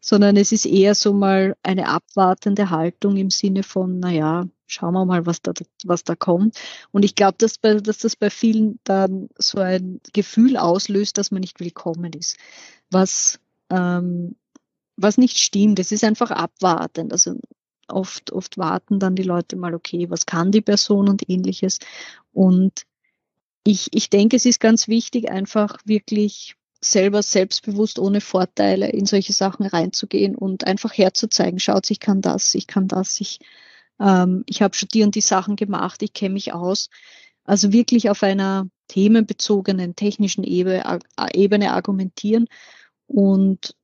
sondern 0.00 0.36
es 0.36 0.50
ist 0.50 0.66
eher 0.66 0.96
so 0.96 1.12
mal 1.12 1.56
eine 1.62 1.88
abwartende 1.88 2.70
Haltung 2.70 3.16
im 3.16 3.30
Sinne 3.30 3.62
von, 3.62 4.00
naja, 4.00 4.48
schauen 4.66 4.94
wir 4.94 5.04
mal, 5.04 5.24
was 5.24 5.40
da, 5.42 5.52
was 5.84 6.02
da 6.02 6.16
kommt. 6.16 6.58
Und 6.90 7.04
ich 7.04 7.14
glaube, 7.14 7.36
dass, 7.38 7.60
dass 7.60 7.98
das 7.98 8.16
bei 8.16 8.28
vielen 8.28 8.80
dann 8.82 9.28
so 9.38 9.60
ein 9.60 10.00
Gefühl 10.12 10.56
auslöst, 10.56 11.18
dass 11.18 11.30
man 11.30 11.42
nicht 11.42 11.60
willkommen 11.60 12.12
ist, 12.14 12.36
was, 12.90 13.38
ähm, 13.70 14.34
was 15.02 15.18
nicht 15.18 15.38
stimmt. 15.38 15.78
Es 15.78 15.92
ist 15.92 16.04
einfach 16.04 16.30
abwartend. 16.30 17.12
Also 17.12 17.34
oft, 17.88 18.32
oft 18.32 18.58
warten 18.58 18.98
dann 18.98 19.16
die 19.16 19.22
Leute 19.22 19.56
mal, 19.56 19.74
okay, 19.74 20.08
was 20.10 20.26
kann 20.26 20.52
die 20.52 20.62
Person 20.62 21.08
und 21.08 21.28
ähnliches. 21.28 21.78
Und 22.32 22.84
ich, 23.64 23.88
ich 23.92 24.10
denke, 24.10 24.36
es 24.36 24.46
ist 24.46 24.60
ganz 24.60 24.88
wichtig, 24.88 25.30
einfach 25.30 25.78
wirklich 25.84 26.56
selber 26.80 27.22
selbstbewusst 27.22 27.98
ohne 27.98 28.20
Vorteile 28.20 28.88
in 28.90 29.06
solche 29.06 29.32
Sachen 29.32 29.66
reinzugehen 29.66 30.34
und 30.34 30.66
einfach 30.66 30.92
herzuzeigen, 30.92 31.60
schaut, 31.60 31.90
ich 31.90 32.00
kann 32.00 32.20
das, 32.20 32.54
ich 32.56 32.66
kann 32.66 32.88
das, 32.88 33.20
ich, 33.20 33.38
ähm, 34.00 34.42
ich 34.46 34.62
habe 34.62 34.76
und 35.04 35.14
die 35.14 35.20
Sachen 35.20 35.54
gemacht, 35.54 36.02
ich 36.02 36.12
kenne 36.12 36.34
mich 36.34 36.52
aus. 36.52 36.88
Also 37.44 37.72
wirklich 37.72 38.10
auf 38.10 38.22
einer 38.22 38.68
themenbezogenen 38.88 39.94
technischen 39.94 40.44
Ebene, 40.44 41.00
Ebene 41.32 41.72
argumentieren 41.72 42.46
und 43.06 43.74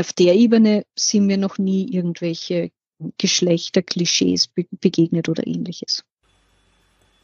auf 0.00 0.12
der 0.12 0.34
Ebene 0.34 0.84
sind 0.96 1.26
mir 1.26 1.36
noch 1.36 1.58
nie 1.58 1.92
irgendwelche 1.92 2.70
Geschlechterklischees 3.18 4.48
begegnet 4.80 5.28
oder 5.28 5.46
ähnliches. 5.46 6.04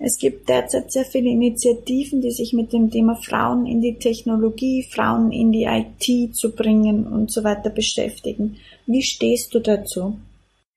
Es 0.01 0.19
gibt 0.19 0.49
derzeit 0.49 0.93
sehr 0.93 1.05
viele 1.05 1.29
Initiativen, 1.29 2.21
die 2.21 2.31
sich 2.31 2.53
mit 2.53 2.73
dem 2.73 2.91
Thema 2.91 3.17
Frauen 3.17 3.67
in 3.67 3.81
die 3.81 3.99
Technologie, 3.99 4.87
Frauen 4.89 5.33
in 5.33 5.51
die 5.51 5.65
IT 5.65 6.37
zu 6.37 6.55
bringen 6.55 7.07
und 7.07 7.33
so 7.33 7.43
weiter 7.43 7.71
beschäftigen. 7.71 8.59
Wie 8.87 9.03
stehst 9.03 9.55
du 9.55 9.59
dazu? 9.59 10.19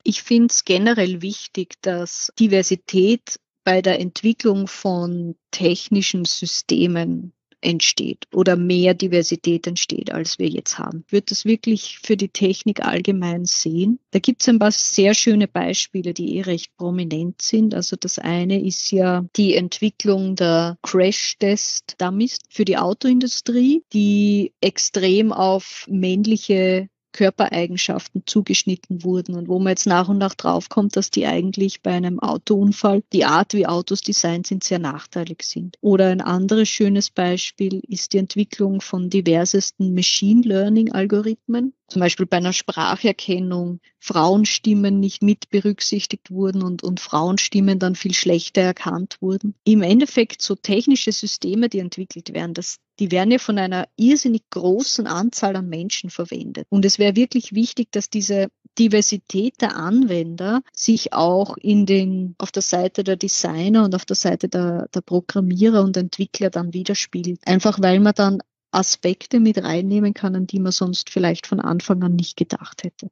Ich 0.03 0.23
finde 0.23 0.47
es 0.47 0.65
generell 0.65 1.21
wichtig, 1.21 1.75
dass 1.81 2.31
Diversität 2.39 3.39
bei 3.63 3.83
der 3.83 3.99
Entwicklung 3.99 4.67
von 4.67 5.35
technischen 5.51 6.25
Systemen 6.25 7.33
entsteht 7.61 8.27
oder 8.33 8.55
mehr 8.55 8.93
Diversität 8.93 9.67
entsteht, 9.67 10.11
als 10.11 10.39
wir 10.39 10.47
jetzt 10.47 10.77
haben. 10.77 11.05
Würde 11.09 11.27
das 11.29 11.45
wirklich 11.45 11.99
für 12.03 12.17
die 12.17 12.29
Technik 12.29 12.83
allgemein 12.83 13.45
sehen. 13.45 13.99
Da 14.11 14.19
gibt 14.19 14.41
es 14.41 14.49
ein 14.49 14.59
paar 14.59 14.71
sehr 14.71 15.13
schöne 15.13 15.47
Beispiele, 15.47 16.13
die 16.13 16.37
eh 16.37 16.41
recht 16.41 16.75
prominent 16.77 17.41
sind. 17.41 17.73
Also 17.73 17.95
das 17.95 18.19
eine 18.19 18.61
ist 18.61 18.91
ja 18.91 19.25
die 19.35 19.55
Entwicklung 19.55 20.35
der 20.35 20.77
Crash-Test-Dummies 20.81 22.39
für 22.49 22.65
die 22.65 22.77
Autoindustrie, 22.77 23.83
die 23.93 24.53
extrem 24.61 25.31
auf 25.31 25.85
männliche 25.89 26.87
Körpereigenschaften 27.11 28.23
zugeschnitten 28.25 29.03
wurden 29.03 29.35
und 29.35 29.47
wo 29.47 29.59
man 29.59 29.71
jetzt 29.71 29.87
nach 29.87 30.09
und 30.09 30.17
nach 30.17 30.35
draufkommt, 30.35 30.95
dass 30.95 31.09
die 31.09 31.25
eigentlich 31.25 31.81
bei 31.81 31.91
einem 31.91 32.19
Autounfall, 32.19 33.03
die 33.13 33.25
Art 33.25 33.53
wie 33.53 33.67
Autos 33.67 34.01
designt 34.01 34.47
sind, 34.47 34.63
sehr 34.63 34.79
nachteilig 34.79 35.43
sind. 35.43 35.77
Oder 35.81 36.07
ein 36.07 36.21
anderes 36.21 36.69
schönes 36.69 37.09
Beispiel 37.09 37.81
ist 37.87 38.13
die 38.13 38.17
Entwicklung 38.17 38.81
von 38.81 39.09
diversesten 39.09 39.93
Machine 39.93 40.41
Learning 40.41 40.91
Algorithmen, 40.91 41.73
zum 41.91 41.99
Beispiel 41.99 42.25
bei 42.25 42.37
einer 42.37 42.53
Spracherkennung 42.53 43.81
Frauenstimmen 43.99 44.99
nicht 44.99 45.21
mit 45.21 45.49
berücksichtigt 45.49 46.31
wurden 46.31 46.63
und, 46.63 46.83
und 46.83 47.01
Frauenstimmen 47.01 47.79
dann 47.79 47.95
viel 47.95 48.13
schlechter 48.13 48.61
erkannt 48.61 49.17
wurden. 49.19 49.55
Im 49.65 49.83
Endeffekt 49.83 50.41
so 50.41 50.55
technische 50.55 51.11
Systeme, 51.11 51.67
die 51.67 51.79
entwickelt 51.79 52.33
werden, 52.33 52.53
das, 52.53 52.77
die 52.97 53.11
werden 53.11 53.31
ja 53.31 53.39
von 53.39 53.57
einer 53.57 53.87
irrsinnig 53.97 54.43
großen 54.51 55.05
Anzahl 55.05 55.57
an 55.57 55.67
Menschen 55.67 56.09
verwendet. 56.09 56.65
Und 56.69 56.85
es 56.85 56.97
wäre 56.97 57.17
wirklich 57.17 57.53
wichtig, 57.53 57.91
dass 57.91 58.09
diese 58.09 58.47
Diversität 58.79 59.59
der 59.59 59.75
Anwender 59.75 60.61
sich 60.73 61.11
auch 61.11 61.57
in 61.57 61.85
den, 61.85 62.35
auf 62.37 62.53
der 62.53 62.61
Seite 62.61 63.03
der 63.03 63.17
Designer 63.17 63.83
und 63.83 63.95
auf 63.95 64.05
der 64.05 64.15
Seite 64.15 64.47
der, 64.47 64.87
der 64.93 65.01
Programmierer 65.01 65.83
und 65.83 65.97
Entwickler 65.97 66.49
dann 66.49 66.73
widerspiegelt. 66.73 67.41
Einfach 67.45 67.81
weil 67.81 67.99
man 67.99 68.13
dann 68.15 68.41
Aspekte 68.71 69.39
mit 69.39 69.63
reinnehmen 69.63 70.13
kann, 70.13 70.35
an 70.35 70.47
die 70.47 70.59
man 70.59 70.71
sonst 70.71 71.09
vielleicht 71.09 71.47
von 71.47 71.59
Anfang 71.59 72.03
an 72.03 72.15
nicht 72.15 72.37
gedacht 72.37 72.83
hätte. 72.83 73.09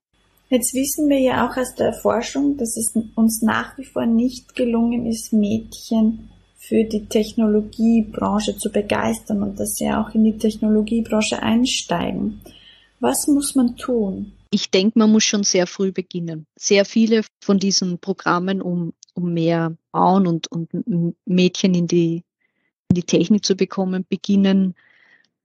Jetzt 0.49 0.73
wissen 0.73 1.09
wir 1.09 1.19
ja 1.19 1.47
auch 1.47 1.57
aus 1.57 1.75
der 1.75 1.93
Forschung, 1.93 2.57
dass 2.57 2.75
es 2.75 2.95
uns 3.15 3.41
nach 3.43 3.77
wie 3.77 3.85
vor 3.85 4.05
nicht 4.05 4.55
gelungen 4.55 5.05
ist, 5.05 5.31
Mädchen 5.31 6.29
für 6.57 6.83
die 6.83 7.05
Technologiebranche 7.05 8.57
zu 8.57 8.71
begeistern 8.71 9.43
und 9.43 9.59
dass 9.59 9.75
sie 9.75 9.89
auch 9.89 10.13
in 10.15 10.23
die 10.23 10.37
Technologiebranche 10.37 11.41
einsteigen. 11.41 12.41
Was 12.99 13.27
muss 13.27 13.55
man 13.55 13.75
tun? 13.77 14.33
Ich 14.51 14.71
denke, 14.71 14.97
man 14.97 15.11
muss 15.11 15.23
schon 15.23 15.43
sehr 15.43 15.67
früh 15.67 15.91
beginnen. 15.91 16.47
Sehr 16.57 16.83
viele 16.83 17.23
von 17.41 17.59
diesen 17.59 17.99
Programmen, 17.99 18.61
um, 18.61 18.93
um 19.13 19.33
mehr 19.33 19.77
Frauen 19.91 20.25
und, 20.25 20.51
und 20.51 20.69
Mädchen 21.25 21.75
in 21.75 21.87
die, 21.87 22.23
in 22.89 22.95
die 22.95 23.03
Technik 23.03 23.45
zu 23.45 23.55
bekommen, 23.55 24.05
beginnen 24.09 24.73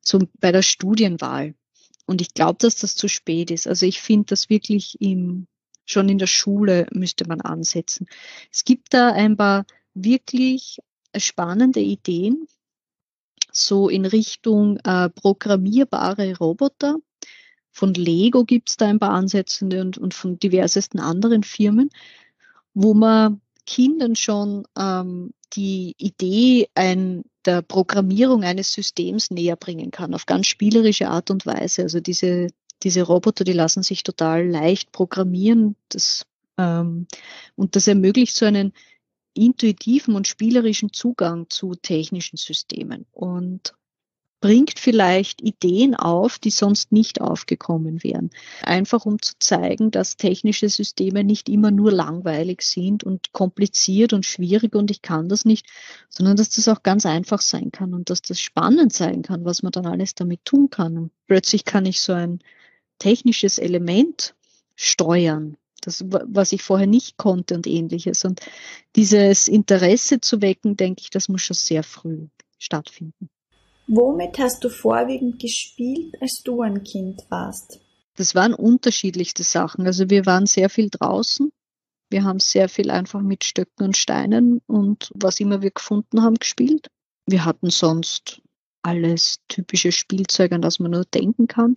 so 0.04 0.20
bei 0.40 0.52
der 0.52 0.62
Studienwahl. 0.62 1.54
Und 2.06 2.20
ich 2.20 2.34
glaube, 2.34 2.58
dass 2.60 2.76
das 2.76 2.94
zu 2.94 3.08
spät 3.08 3.50
ist. 3.50 3.66
Also 3.66 3.86
ich 3.86 4.00
finde 4.00 4.26
das 4.26 4.50
wirklich 4.50 5.00
im, 5.00 5.46
schon 5.86 6.08
in 6.08 6.18
der 6.18 6.26
Schule 6.26 6.86
müsste 6.92 7.26
man 7.26 7.40
ansetzen. 7.40 8.06
Es 8.52 8.64
gibt 8.64 8.92
da 8.92 9.12
ein 9.12 9.36
paar 9.36 9.64
wirklich 9.94 10.78
spannende 11.16 11.80
Ideen, 11.80 12.46
so 13.52 13.88
in 13.88 14.04
Richtung 14.04 14.78
äh, 14.78 15.08
programmierbare 15.08 16.36
Roboter. 16.36 16.96
Von 17.70 17.94
Lego 17.94 18.44
gibt 18.44 18.68
es 18.70 18.76
da 18.76 18.86
ein 18.86 18.98
paar 18.98 19.12
Ansätze 19.12 19.64
und, 19.64 19.98
und 19.98 20.14
von 20.14 20.38
diversesten 20.38 21.00
anderen 21.00 21.42
Firmen, 21.42 21.90
wo 22.74 22.94
man 22.94 23.40
Kindern 23.66 24.14
schon 24.14 24.64
ähm, 24.78 25.32
die 25.54 25.94
Idee 25.98 26.68
ein, 26.74 27.24
der 27.44 27.62
Programmierung 27.62 28.44
eines 28.44 28.72
Systems 28.72 29.30
näher 29.30 29.56
bringen 29.56 29.90
kann, 29.90 30.14
auf 30.14 30.26
ganz 30.26 30.46
spielerische 30.46 31.08
Art 31.08 31.30
und 31.30 31.46
Weise. 31.46 31.82
Also 31.82 32.00
diese, 32.00 32.48
diese 32.82 33.02
Roboter, 33.02 33.44
die 33.44 33.52
lassen 33.52 33.82
sich 33.82 34.02
total 34.02 34.46
leicht 34.46 34.92
programmieren. 34.92 35.76
Das, 35.88 36.26
ähm, 36.58 37.06
und 37.56 37.76
das 37.76 37.86
ermöglicht 37.86 38.34
so 38.36 38.46
einen 38.46 38.72
intuitiven 39.34 40.14
und 40.14 40.28
spielerischen 40.28 40.92
Zugang 40.92 41.50
zu 41.50 41.74
technischen 41.74 42.36
Systemen. 42.36 43.06
Und 43.12 43.74
bringt 44.44 44.78
vielleicht 44.78 45.40
Ideen 45.40 45.94
auf, 45.94 46.38
die 46.38 46.50
sonst 46.50 46.92
nicht 46.92 47.22
aufgekommen 47.22 48.04
wären. 48.04 48.28
Einfach 48.62 49.06
um 49.06 49.22
zu 49.22 49.32
zeigen, 49.38 49.90
dass 49.90 50.18
technische 50.18 50.68
Systeme 50.68 51.24
nicht 51.24 51.48
immer 51.48 51.70
nur 51.70 51.90
langweilig 51.90 52.60
sind 52.60 53.04
und 53.04 53.32
kompliziert 53.32 54.12
und 54.12 54.26
schwierig 54.26 54.74
und 54.74 54.90
ich 54.90 55.00
kann 55.00 55.30
das 55.30 55.46
nicht, 55.46 55.66
sondern 56.10 56.36
dass 56.36 56.50
das 56.50 56.68
auch 56.68 56.82
ganz 56.82 57.06
einfach 57.06 57.40
sein 57.40 57.72
kann 57.72 57.94
und 57.94 58.10
dass 58.10 58.20
das 58.20 58.38
spannend 58.38 58.92
sein 58.92 59.22
kann, 59.22 59.46
was 59.46 59.62
man 59.62 59.72
dann 59.72 59.86
alles 59.86 60.14
damit 60.14 60.44
tun 60.44 60.68
kann. 60.68 60.98
Und 60.98 61.10
plötzlich 61.26 61.64
kann 61.64 61.86
ich 61.86 62.02
so 62.02 62.12
ein 62.12 62.40
technisches 62.98 63.56
Element 63.56 64.34
steuern, 64.76 65.56
das, 65.80 66.04
was 66.06 66.52
ich 66.52 66.62
vorher 66.62 66.86
nicht 66.86 67.16
konnte 67.16 67.54
und 67.54 67.66
ähnliches. 67.66 68.26
Und 68.26 68.42
dieses 68.94 69.48
Interesse 69.48 70.20
zu 70.20 70.42
wecken, 70.42 70.76
denke 70.76 71.00
ich, 71.00 71.08
das 71.08 71.30
muss 71.30 71.40
schon 71.40 71.56
sehr 71.56 71.82
früh 71.82 72.26
stattfinden. 72.58 73.30
Womit 73.86 74.38
hast 74.38 74.64
du 74.64 74.70
vorwiegend 74.70 75.38
gespielt, 75.40 76.14
als 76.20 76.42
du 76.44 76.62
ein 76.62 76.82
Kind 76.84 77.22
warst? 77.28 77.80
Das 78.16 78.34
waren 78.34 78.54
unterschiedlichste 78.54 79.42
Sachen. 79.42 79.86
Also 79.86 80.08
wir 80.08 80.24
waren 80.26 80.46
sehr 80.46 80.70
viel 80.70 80.88
draußen. 80.90 81.50
Wir 82.10 82.24
haben 82.24 82.38
sehr 82.38 82.68
viel 82.68 82.90
einfach 82.90 83.20
mit 83.20 83.44
Stöcken 83.44 83.84
und 83.84 83.96
Steinen 83.96 84.60
und 84.66 85.10
was 85.14 85.40
immer 85.40 85.62
wir 85.62 85.70
gefunden 85.70 86.22
haben 86.22 86.36
gespielt. 86.36 86.86
Wir 87.26 87.44
hatten 87.44 87.70
sonst 87.70 88.40
alles 88.82 89.40
typische 89.48 89.92
Spielzeug, 89.92 90.52
an 90.52 90.62
das 90.62 90.78
man 90.78 90.92
nur 90.92 91.04
denken 91.04 91.48
kann. 91.48 91.76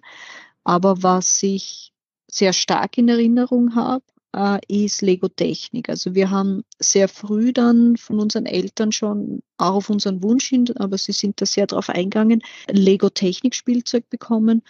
Aber 0.63 1.02
was 1.02 1.41
ich 1.43 1.93
sehr 2.30 2.54
stark 2.54 2.98
in 2.98 3.10
Erinnerung 3.10 3.76
habe, 3.76 4.04
äh, 4.35 4.59
ist 4.67 5.01
Lego-Technik. 5.01 5.89
Also 5.89 6.15
wir 6.15 6.29
haben 6.29 6.63
sehr 6.79 7.07
früh 7.07 7.53
dann 7.53 7.97
von 7.97 8.19
unseren 8.19 8.45
Eltern 8.45 8.91
schon, 8.91 9.41
auch 9.57 9.75
auf 9.75 9.89
unseren 9.89 10.23
Wunsch 10.23 10.47
hin, 10.47 10.65
aber 10.77 10.97
sie 10.97 11.11
sind 11.11 11.41
da 11.41 11.45
sehr 11.45 11.67
drauf 11.67 11.89
eingegangen, 11.89 12.41
Lego-Technik-Spielzeug 12.69 14.09
bekommen. 14.09 14.63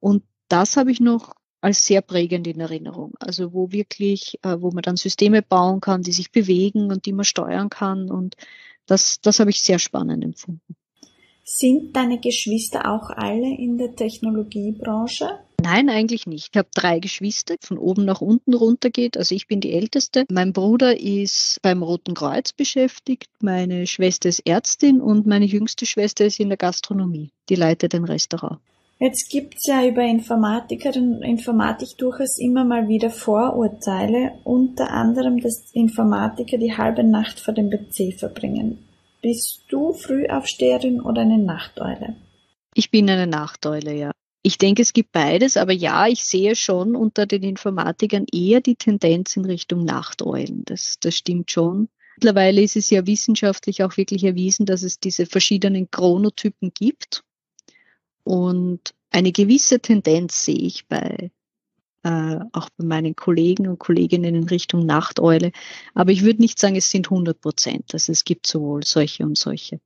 Und 0.00 0.24
das 0.48 0.76
habe 0.76 0.90
ich 0.90 1.00
noch 1.00 1.34
als 1.60 1.86
sehr 1.86 2.02
prägend 2.02 2.46
in 2.46 2.60
Erinnerung. 2.60 3.14
Also 3.20 3.52
wo 3.52 3.70
wirklich, 3.70 4.38
äh, 4.42 4.60
wo 4.60 4.70
man 4.72 4.82
dann 4.82 4.96
Systeme 4.96 5.42
bauen 5.42 5.80
kann, 5.80 6.02
die 6.02 6.12
sich 6.12 6.32
bewegen 6.32 6.90
und 6.90 7.06
die 7.06 7.12
man 7.12 7.24
steuern 7.24 7.70
kann. 7.70 8.10
Und 8.10 8.36
das, 8.86 9.20
das 9.20 9.38
habe 9.38 9.50
ich 9.50 9.62
sehr 9.62 9.78
spannend 9.78 10.24
empfunden. 10.24 10.76
Sind 11.44 11.94
deine 11.96 12.20
Geschwister 12.20 12.90
auch 12.90 13.10
alle 13.10 13.56
in 13.56 13.78
der 13.78 13.94
Technologiebranche? 13.94 15.40
Nein, 15.62 15.90
eigentlich 15.90 16.26
nicht. 16.26 16.50
Ich 16.52 16.58
habe 16.58 16.68
drei 16.74 16.98
Geschwister, 16.98 17.54
von 17.60 17.78
oben 17.78 18.04
nach 18.04 18.20
unten 18.20 18.52
runter 18.52 18.90
geht. 18.90 19.16
Also 19.16 19.34
ich 19.34 19.46
bin 19.46 19.60
die 19.60 19.72
Älteste. 19.72 20.24
Mein 20.30 20.52
Bruder 20.52 20.98
ist 20.98 21.58
beim 21.62 21.82
Roten 21.82 22.14
Kreuz 22.14 22.52
beschäftigt, 22.52 23.28
meine 23.40 23.86
Schwester 23.86 24.28
ist 24.28 24.46
Ärztin 24.46 25.00
und 25.00 25.26
meine 25.26 25.44
jüngste 25.44 25.86
Schwester 25.86 26.24
ist 26.24 26.40
in 26.40 26.48
der 26.48 26.58
Gastronomie. 26.58 27.30
Die 27.48 27.54
leitet 27.54 27.94
ein 27.94 28.04
Restaurant. 28.04 28.58
Jetzt 28.98 29.30
gibt's 29.30 29.66
ja 29.66 29.84
über 29.84 30.02
Informatikerinnen 30.02 31.16
und 31.16 31.22
Informatik 31.24 31.98
durchaus 31.98 32.38
immer 32.38 32.64
mal 32.64 32.86
wieder 32.86 33.10
Vorurteile, 33.10 34.38
unter 34.44 34.90
anderem, 34.90 35.40
dass 35.40 35.70
Informatiker 35.72 36.56
die 36.56 36.76
halbe 36.76 37.02
Nacht 37.02 37.40
vor 37.40 37.52
dem 37.52 37.68
PC 37.68 38.16
verbringen. 38.16 38.78
Bist 39.20 39.62
du 39.68 39.92
Frühaufsteherin 39.92 41.00
oder 41.00 41.22
eine 41.22 41.38
Nachteule? 41.38 42.14
Ich 42.74 42.90
bin 42.90 43.10
eine 43.10 43.26
Nachteule, 43.26 43.92
ja. 43.92 44.11
Ich 44.42 44.58
denke, 44.58 44.82
es 44.82 44.92
gibt 44.92 45.12
beides, 45.12 45.56
aber 45.56 45.72
ja, 45.72 46.08
ich 46.08 46.24
sehe 46.24 46.56
schon 46.56 46.96
unter 46.96 47.26
den 47.26 47.44
Informatikern 47.44 48.26
eher 48.32 48.60
die 48.60 48.74
Tendenz 48.74 49.36
in 49.36 49.44
Richtung 49.44 49.84
Nachteulen. 49.84 50.64
Das, 50.64 50.96
das 51.00 51.14
stimmt 51.14 51.52
schon. 51.52 51.88
Mittlerweile 52.16 52.60
ist 52.60 52.76
es 52.76 52.90
ja 52.90 53.06
wissenschaftlich 53.06 53.84
auch 53.84 53.96
wirklich 53.96 54.24
erwiesen, 54.24 54.66
dass 54.66 54.82
es 54.82 54.98
diese 54.98 55.26
verschiedenen 55.26 55.90
Chronotypen 55.90 56.72
gibt. 56.74 57.22
Und 58.24 58.94
eine 59.10 59.32
gewisse 59.32 59.80
Tendenz 59.80 60.44
sehe 60.44 60.56
ich 60.56 60.86
bei 60.88 61.30
äh, 62.04 62.40
auch 62.52 62.68
bei 62.76 62.84
meinen 62.84 63.14
Kollegen 63.14 63.68
und 63.68 63.78
Kolleginnen 63.78 64.34
in 64.34 64.48
Richtung 64.48 64.84
Nachteule. 64.86 65.52
Aber 65.94 66.10
ich 66.10 66.24
würde 66.24 66.40
nicht 66.40 66.58
sagen, 66.58 66.74
es 66.74 66.90
sind 66.90 67.06
100 67.06 67.40
Prozent. 67.40 67.90
Also 67.92 68.10
es 68.10 68.24
gibt 68.24 68.46
sowohl 68.46 68.82
solche 68.84 69.24
und 69.24 69.38
solche. 69.38 69.80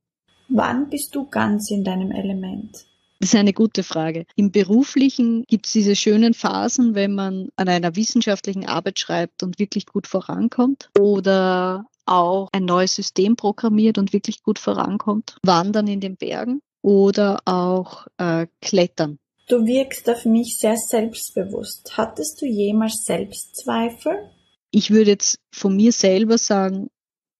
Wann 0.49 0.89
bist 0.89 1.13
du 1.13 1.29
ganz 1.29 1.69
in 1.69 1.83
deinem 1.83 2.11
Element? 2.11 2.86
Das 3.19 3.33
ist 3.33 3.39
eine 3.39 3.53
gute 3.53 3.83
Frage. 3.83 4.25
Im 4.35 4.51
Beruflichen 4.51 5.43
gibt 5.47 5.65
es 5.65 5.71
diese 5.71 5.95
schönen 5.95 6.33
Phasen, 6.33 6.93
wenn 6.93 7.15
man 7.15 7.49
an 7.55 7.67
einer 7.67 7.95
wissenschaftlichen 7.95 8.65
Arbeit 8.65 8.99
schreibt 8.99 9.41
und 9.43 9.59
wirklich 9.59 9.87
gut 9.87 10.07
vorankommt 10.07 10.89
oder 10.99 11.85
auch 12.05 12.49
ein 12.51 12.65
neues 12.65 12.95
System 12.95 13.35
programmiert 13.35 13.97
und 13.97 14.13
wirklich 14.13 14.43
gut 14.43 14.59
vorankommt. 14.59 15.37
Wandern 15.43 15.87
in 15.87 15.99
den 15.99 16.15
Bergen 16.15 16.61
oder 16.81 17.39
auch 17.45 18.07
äh, 18.17 18.47
Klettern. 18.61 19.19
Du 19.47 19.65
wirkst 19.65 20.09
auf 20.09 20.25
mich 20.25 20.57
sehr 20.59 20.77
selbstbewusst. 20.77 21.97
Hattest 21.97 22.41
du 22.41 22.45
jemals 22.45 23.03
Selbstzweifel? 23.05 24.29
Ich 24.71 24.91
würde 24.91 25.11
jetzt 25.11 25.39
von 25.51 25.75
mir 25.75 25.91
selber 25.91 26.37
sagen, 26.37 26.89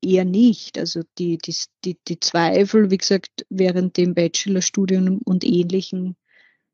eher 0.02 0.26
nicht. 0.26 0.78
Also 0.78 1.02
die, 1.18 1.38
die, 1.38 1.56
die, 1.84 1.98
die 2.08 2.20
Zweifel, 2.20 2.92
wie 2.92 2.98
gesagt, 2.98 3.46
während 3.50 3.98
dem 3.98 4.14
Bachelorstudium 4.14 5.20
und 5.24 5.44
ähnlichen 5.44 6.16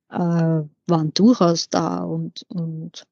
äh, 0.10 0.18
waren 0.18 1.14
durchaus 1.14 1.70
da 1.70 2.04
und, 2.04 2.44
und 2.50 3.06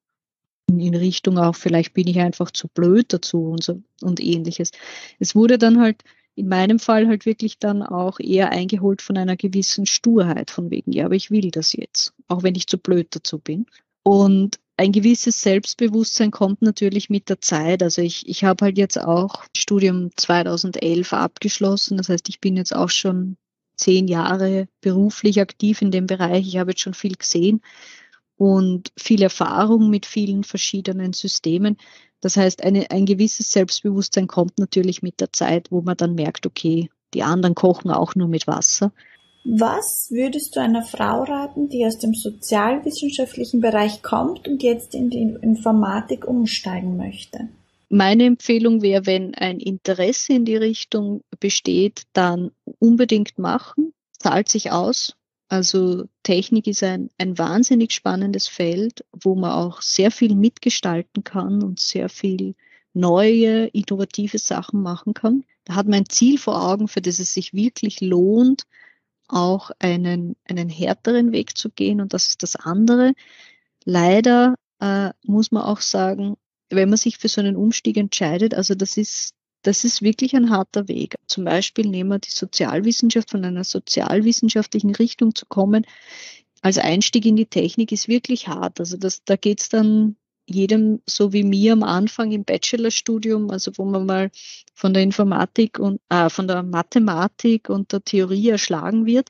in 0.68 0.96
Richtung 0.96 1.38
auch, 1.38 1.56
vielleicht 1.56 1.94
bin 1.94 2.08
ich 2.08 2.20
einfach 2.20 2.52
zu 2.52 2.68
blöd 2.68 3.12
dazu 3.12 3.50
und 3.50 3.64
so 3.64 3.82
und 4.02 4.22
ähnliches. 4.22 4.72
Es 5.20 5.36
wurde 5.36 5.58
dann 5.58 5.80
halt 5.82 6.04
in 6.36 6.48
meinem 6.48 6.80
Fall 6.80 7.08
halt 7.08 7.26
wirklich 7.26 7.60
dann 7.60 7.84
auch 7.84 8.20
eher 8.20 8.52
eingeholt 8.52 9.02
von 9.02 9.18
einer 9.18 9.36
gewissen 9.36 9.86
Sturheit, 9.86 10.50
von 10.50 10.72
wegen, 10.72 10.92
ja, 10.92 11.06
aber 11.06 11.16
ich 11.16 11.30
will 11.30 11.52
das 11.52 11.74
jetzt, 11.74 12.14
auch 12.30 12.44
wenn 12.44 12.56
ich 12.56 12.68
zu 12.68 12.78
blöd 12.78 13.08
dazu 13.12 13.38
bin. 13.38 13.66
Und 14.04 14.60
ein 14.82 14.92
gewisses 14.92 15.44
Selbstbewusstsein 15.44 16.32
kommt 16.32 16.64
natürlich 16.64 17.12
mit 17.12 17.30
der 17.30 17.40
Zeit. 17.40 17.84
Also 17.84 18.02
ich, 18.02 18.28
ich 18.28 18.44
habe 18.44 18.66
halt 18.66 18.80
jetzt 18.80 19.00
auch 19.00 19.44
Studium 19.56 20.10
2011 20.16 21.14
abgeschlossen. 21.14 21.98
Das 21.98 22.10
heißt, 22.10 22.28
ich 22.30 22.40
bin 22.40 22.58
jetzt 22.58 22.76
auch 22.76 22.90
schon 22.90 23.38
zehn 23.76 24.08
Jahre 24.08 24.68
beruflich 24.82 25.40
aktiv 25.40 25.84
in 25.84 25.92
dem 25.92 26.08
Bereich. 26.08 26.48
Ich 26.48 26.58
habe 26.58 26.72
jetzt 26.72 26.82
schon 26.82 26.96
viel 26.96 27.16
gesehen 27.16 27.62
und 28.38 28.92
viel 28.98 29.22
Erfahrung 29.22 29.92
mit 29.92 30.08
vielen 30.08 30.44
verschiedenen 30.44 31.14
Systemen. 31.14 31.78
Das 32.20 32.36
heißt, 32.36 32.64
eine, 32.64 32.90
ein 32.90 33.06
gewisses 33.06 33.52
Selbstbewusstsein 33.52 34.26
kommt 34.26 34.58
natürlich 34.58 35.04
mit 35.04 35.20
der 35.22 35.32
Zeit, 35.32 35.68
wo 35.70 35.82
man 35.82 35.96
dann 35.96 36.16
merkt, 36.16 36.48
okay, 36.48 36.90
die 37.14 37.22
anderen 37.22 37.54
kochen 37.54 37.92
auch 37.92 38.16
nur 38.16 38.28
mit 38.28 38.48
Wasser. 38.48 38.92
Was 39.44 40.08
würdest 40.12 40.56
du 40.56 40.60
einer 40.60 40.84
Frau 40.84 41.24
raten, 41.24 41.68
die 41.68 41.86
aus 41.86 41.98
dem 41.98 42.14
sozialwissenschaftlichen 42.14 43.60
Bereich 43.60 44.04
kommt 44.04 44.48
und 44.48 44.62
jetzt 44.62 44.94
in 44.94 45.10
die 45.10 45.22
Informatik 45.42 46.28
umsteigen 46.28 46.96
möchte? 46.96 47.50
Meine 47.90 48.26
Empfehlung 48.26 48.82
wäre, 48.82 49.06
wenn 49.06 49.36
ein 49.36 49.60
Interesse 49.60 50.34
in 50.34 50.46
die 50.46 50.56
Richtung 50.56 51.24
besteht, 51.40 52.04
dann 52.14 52.52
unbedingt 52.80 53.38
machen, 53.38 53.94
zahlt 54.18 54.48
sich 54.48 54.72
aus. 54.72 55.16
Also 55.50 56.06
Technik 56.24 56.68
ist 56.68 56.84
ein, 56.84 57.10
ein 57.18 57.38
wahnsinnig 57.38 57.92
spannendes 57.92 58.48
Feld, 58.48 59.04
wo 59.12 59.36
man 59.36 59.52
auch 59.52 59.82
sehr 59.82 60.12
viel 60.12 60.36
mitgestalten 60.36 61.26
kann 61.26 61.62
und 61.64 61.82
sehr 61.82 62.08
viel 62.08 62.56
neue, 62.94 63.66
innovative 63.68 64.38
Sachen 64.38 64.82
machen 64.82 65.14
kann. 65.14 65.44
Da 65.66 65.76
hat 65.76 65.88
man 65.88 66.00
ein 66.00 66.10
Ziel 66.10 66.38
vor 66.38 66.64
Augen, 66.64 66.88
für 66.88 67.02
das 67.02 67.20
es 67.20 67.34
sich 67.34 67.54
wirklich 67.54 68.00
lohnt, 68.00 68.66
auch 69.32 69.72
einen, 69.80 70.36
einen 70.46 70.70
härteren 70.70 71.32
Weg 71.32 71.58
zu 71.58 71.70
gehen 71.70 72.02
und 72.02 72.14
das 72.14 72.28
ist 72.28 72.44
das 72.44 72.56
andere. 72.56 73.14
Leider 73.86 74.56
äh, 74.80 75.12
muss 75.24 75.52
man 75.52 75.64
auch 75.64 75.82
sagen, 75.82 76.36
wenn 76.70 76.90
man 76.90 76.98
sich 76.98 77.18
für 77.18 77.28
so 77.28 77.42
einen 77.42 77.56
Umstieg 77.56 77.98
entscheidet, 77.98 78.54
also 78.54 78.76
das 78.76 78.98
ist, 78.98 79.34
das 79.64 79.84
ist 79.84 80.02
wirklich 80.02 80.36
ein 80.36 80.50
harter 80.50 80.88
Weg. 80.88 81.16
Zum 81.28 81.46
Beispiel 81.46 81.88
nehmen 81.88 82.10
wir 82.10 82.20
die 82.20 82.32
Sozialwissenschaft 82.32 83.32
von 83.32 83.46
einer 83.46 83.64
sozialwissenschaftlichen 83.64 84.96
Richtung 84.96 85.36
zu 85.36 85.46
kommen. 85.46 85.86
Als 86.62 86.78
Einstieg 86.78 87.26
in 87.26 87.36
die 87.36 87.46
Technik 87.46 87.92
ist 87.92 88.08
wirklich 88.08 88.48
hart. 88.48 88.80
Also 88.80 88.98
das, 88.98 89.24
da 89.24 89.36
geht's 89.36 89.70
dann 89.70 90.16
jedem, 90.52 91.02
so 91.06 91.34
wie 91.34 91.44
mir 91.44 91.74
am 91.74 91.84
Anfang 91.84 92.32
im 92.32 92.44
Bachelorstudium, 92.44 93.50
also 93.50 93.72
wo 93.78 93.86
man 93.86 94.06
mal 94.06 94.32
von 94.74 94.94
der 94.94 95.04
Informatik 95.04 95.80
und 95.80 96.02
äh, 96.10 96.30
von 96.30 96.48
der 96.48 96.64
Mathematik 96.64 97.70
und 97.70 97.92
der 97.92 98.04
Theorie 98.04 98.50
erschlagen 98.50 99.06
wird. 99.06 99.30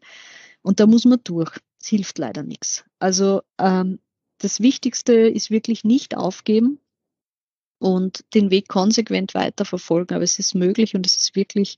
Und 0.61 0.79
da 0.79 0.87
muss 0.87 1.05
man 1.05 1.19
durch. 1.23 1.57
Es 1.81 1.87
hilft 1.87 2.17
leider 2.17 2.43
nichts. 2.43 2.85
Also 2.99 3.41
ähm, 3.57 3.99
das 4.37 4.59
Wichtigste 4.59 5.13
ist 5.13 5.51
wirklich 5.51 5.83
nicht 5.83 6.15
aufgeben 6.15 6.79
und 7.79 8.23
den 8.33 8.51
Weg 8.51 8.67
konsequent 8.67 9.33
weiter 9.33 9.65
verfolgen. 9.65 10.13
Aber 10.13 10.23
es 10.23 10.39
ist 10.39 10.55
möglich 10.55 10.95
und 10.95 11.05
es 11.05 11.15
ist 11.15 11.35
wirklich, 11.35 11.77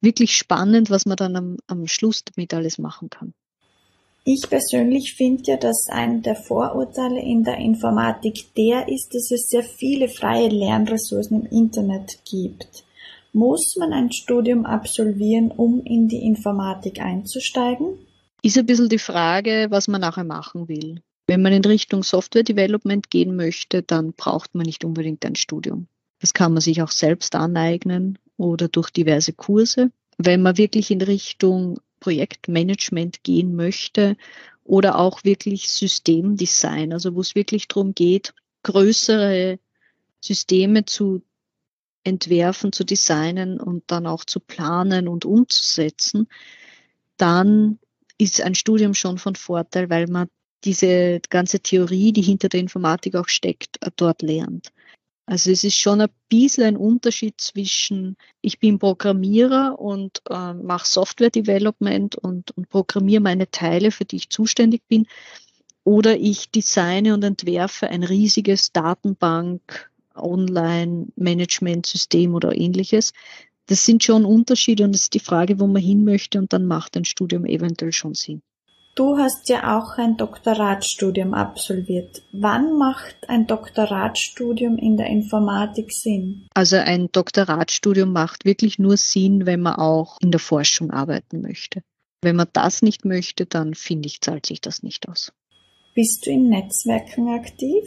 wirklich 0.00 0.36
spannend, 0.36 0.90
was 0.90 1.06
man 1.06 1.16
dann 1.16 1.36
am, 1.36 1.56
am 1.66 1.86
Schluss 1.86 2.24
damit 2.24 2.54
alles 2.54 2.78
machen 2.78 3.10
kann. 3.10 3.34
Ich 4.32 4.48
persönlich 4.48 5.14
finde 5.14 5.42
ja, 5.44 5.56
dass 5.56 5.88
ein 5.88 6.22
der 6.22 6.36
Vorurteile 6.36 7.20
in 7.20 7.42
der 7.42 7.56
Informatik 7.56 8.54
der 8.56 8.88
ist, 8.88 9.12
dass 9.12 9.32
es 9.32 9.48
sehr 9.48 9.64
viele 9.64 10.08
freie 10.08 10.48
Lernressourcen 10.48 11.40
im 11.40 11.46
Internet 11.50 12.20
gibt. 12.30 12.84
Muss 13.32 13.74
man 13.76 13.92
ein 13.92 14.12
Studium 14.12 14.66
absolvieren, 14.66 15.50
um 15.50 15.82
in 15.84 16.06
die 16.06 16.22
Informatik 16.24 17.00
einzusteigen? 17.00 18.06
Ist 18.40 18.56
ein 18.56 18.66
bisschen 18.66 18.88
die 18.88 19.00
Frage, 19.00 19.66
was 19.70 19.88
man 19.88 20.00
nachher 20.00 20.22
machen 20.22 20.68
will. 20.68 21.02
Wenn 21.26 21.42
man 21.42 21.52
in 21.52 21.64
Richtung 21.64 22.04
Software 22.04 22.44
Development 22.44 23.10
gehen 23.10 23.34
möchte, 23.34 23.82
dann 23.82 24.12
braucht 24.12 24.54
man 24.54 24.64
nicht 24.64 24.84
unbedingt 24.84 25.26
ein 25.26 25.34
Studium. 25.34 25.88
Das 26.20 26.34
kann 26.34 26.52
man 26.52 26.60
sich 26.60 26.82
auch 26.82 26.92
selbst 26.92 27.34
aneignen 27.34 28.16
oder 28.36 28.68
durch 28.68 28.90
diverse 28.90 29.32
Kurse. 29.32 29.90
Wenn 30.18 30.40
man 30.40 30.56
wirklich 30.56 30.92
in 30.92 31.02
Richtung 31.02 31.80
Projektmanagement 32.00 33.22
gehen 33.22 33.54
möchte 33.54 34.16
oder 34.64 34.98
auch 34.98 35.24
wirklich 35.24 35.68
Systemdesign, 35.70 36.92
also 36.92 37.14
wo 37.14 37.20
es 37.20 37.34
wirklich 37.34 37.68
darum 37.68 37.94
geht, 37.94 38.34
größere 38.62 39.58
Systeme 40.20 40.84
zu 40.84 41.22
entwerfen, 42.04 42.72
zu 42.72 42.84
designen 42.84 43.60
und 43.60 43.84
dann 43.88 44.06
auch 44.06 44.24
zu 44.24 44.40
planen 44.40 45.08
und 45.08 45.24
umzusetzen, 45.24 46.28
dann 47.16 47.78
ist 48.18 48.40
ein 48.40 48.54
Studium 48.54 48.94
schon 48.94 49.18
von 49.18 49.34
Vorteil, 49.34 49.90
weil 49.90 50.06
man 50.06 50.28
diese 50.64 51.20
ganze 51.30 51.60
Theorie, 51.60 52.12
die 52.12 52.22
hinter 52.22 52.48
der 52.48 52.60
Informatik 52.60 53.14
auch 53.16 53.28
steckt, 53.28 53.78
dort 53.96 54.22
lernt. 54.22 54.72
Also 55.30 55.50
es 55.52 55.62
ist 55.62 55.76
schon 55.76 56.00
ein 56.00 56.10
bisschen 56.28 56.64
ein 56.64 56.76
Unterschied 56.76 57.40
zwischen, 57.40 58.16
ich 58.40 58.58
bin 58.58 58.80
Programmierer 58.80 59.78
und 59.78 60.22
äh, 60.28 60.54
mache 60.54 60.88
Software 60.88 61.30
Development 61.30 62.16
und, 62.16 62.50
und 62.56 62.68
programmiere 62.68 63.20
meine 63.20 63.48
Teile, 63.48 63.92
für 63.92 64.04
die 64.04 64.16
ich 64.16 64.30
zuständig 64.30 64.82
bin, 64.88 65.06
oder 65.84 66.18
ich 66.18 66.50
designe 66.50 67.14
und 67.14 67.22
entwerfe 67.22 67.88
ein 67.88 68.02
riesiges 68.02 68.72
Datenbank 68.72 69.92
Online-Management-System 70.16 72.34
oder 72.34 72.56
ähnliches. 72.56 73.12
Das 73.66 73.86
sind 73.86 74.02
schon 74.02 74.24
Unterschiede 74.24 74.82
und 74.82 74.96
es 74.96 75.02
ist 75.02 75.14
die 75.14 75.20
Frage, 75.20 75.60
wo 75.60 75.68
man 75.68 75.80
hin 75.80 76.02
möchte 76.02 76.40
und 76.40 76.52
dann 76.52 76.66
macht 76.66 76.96
ein 76.96 77.04
Studium 77.04 77.44
eventuell 77.44 77.92
schon 77.92 78.14
Sinn. 78.14 78.42
Du 78.94 79.16
hast 79.16 79.48
ja 79.48 79.78
auch 79.78 79.98
ein 79.98 80.16
Doktoratstudium 80.16 81.32
absolviert. 81.32 82.22
Wann 82.32 82.76
macht 82.76 83.28
ein 83.28 83.46
Doktoratstudium 83.46 84.78
in 84.78 84.96
der 84.96 85.06
Informatik 85.06 85.92
Sinn? 85.92 86.46
Also 86.54 86.76
ein 86.76 87.08
Doktoratstudium 87.12 88.12
macht 88.12 88.44
wirklich 88.44 88.78
nur 88.78 88.96
Sinn, 88.96 89.46
wenn 89.46 89.60
man 89.60 89.76
auch 89.76 90.18
in 90.20 90.32
der 90.32 90.40
Forschung 90.40 90.90
arbeiten 90.90 91.40
möchte. 91.40 91.82
Wenn 92.22 92.36
man 92.36 92.48
das 92.52 92.82
nicht 92.82 93.04
möchte, 93.04 93.46
dann 93.46 93.74
finde 93.74 94.08
ich, 94.08 94.20
zahlt 94.20 94.46
sich 94.46 94.60
das 94.60 94.82
nicht 94.82 95.08
aus. 95.08 95.32
Bist 95.94 96.26
du 96.26 96.30
in 96.30 96.48
Netzwerken 96.48 97.28
aktiv? 97.30 97.84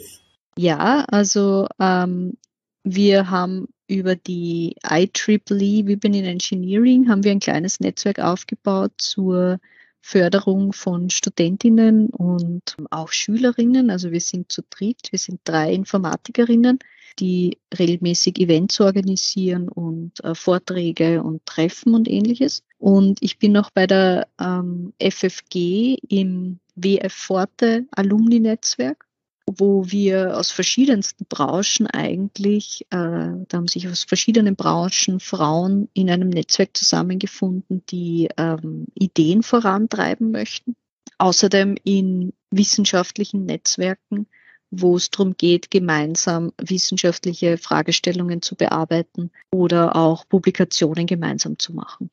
Ja, 0.56 1.04
also 1.08 1.66
ähm, 1.78 2.36
wir 2.82 3.30
haben 3.30 3.68
über 3.86 4.16
die 4.16 4.76
IEEE 4.88 5.86
Women 5.86 6.14
in 6.14 6.24
Engineering 6.24 7.08
haben 7.08 7.22
wir 7.22 7.32
ein 7.32 7.40
kleines 7.40 7.80
Netzwerk 7.80 8.18
aufgebaut 8.18 8.92
zur 8.96 9.58
Förderung 10.06 10.74
von 10.74 11.08
Studentinnen 11.08 12.10
und 12.10 12.76
auch 12.90 13.10
Schülerinnen. 13.10 13.88
Also 13.88 14.12
wir 14.12 14.20
sind 14.20 14.52
zu 14.52 14.60
dritt, 14.68 15.08
wir 15.10 15.18
sind 15.18 15.40
drei 15.44 15.72
Informatikerinnen, 15.72 16.78
die 17.18 17.56
regelmäßig 17.78 18.38
Events 18.38 18.78
organisieren 18.82 19.70
und 19.70 20.22
äh, 20.22 20.34
Vorträge 20.34 21.22
und 21.22 21.46
Treffen 21.46 21.94
und 21.94 22.06
ähnliches. 22.06 22.62
Und 22.76 23.22
ich 23.22 23.38
bin 23.38 23.52
noch 23.52 23.70
bei 23.70 23.86
der 23.86 24.28
ähm, 24.38 24.92
FFG 25.00 25.96
im 26.06 26.60
WF 26.74 27.14
Forte 27.14 27.86
Alumni-Netzwerk 27.92 29.03
wo 29.46 29.90
wir 29.90 30.38
aus 30.38 30.50
verschiedensten 30.50 31.26
Branchen 31.26 31.86
eigentlich, 31.86 32.86
äh, 32.90 32.96
da 32.96 33.46
haben 33.52 33.68
sich 33.68 33.88
aus 33.88 34.04
verschiedenen 34.04 34.56
Branchen 34.56 35.20
Frauen 35.20 35.88
in 35.92 36.10
einem 36.10 36.30
Netzwerk 36.30 36.76
zusammengefunden, 36.76 37.84
die 37.90 38.28
ähm, 38.36 38.86
Ideen 38.94 39.42
vorantreiben 39.42 40.30
möchten. 40.30 40.76
Außerdem 41.18 41.76
in 41.84 42.32
wissenschaftlichen 42.50 43.44
Netzwerken, 43.44 44.26
wo 44.70 44.96
es 44.96 45.10
darum 45.10 45.36
geht, 45.36 45.70
gemeinsam 45.70 46.52
wissenschaftliche 46.58 47.58
Fragestellungen 47.58 48.42
zu 48.42 48.56
bearbeiten 48.56 49.30
oder 49.52 49.94
auch 49.94 50.26
Publikationen 50.28 51.06
gemeinsam 51.06 51.58
zu 51.58 51.74
machen. 51.74 52.10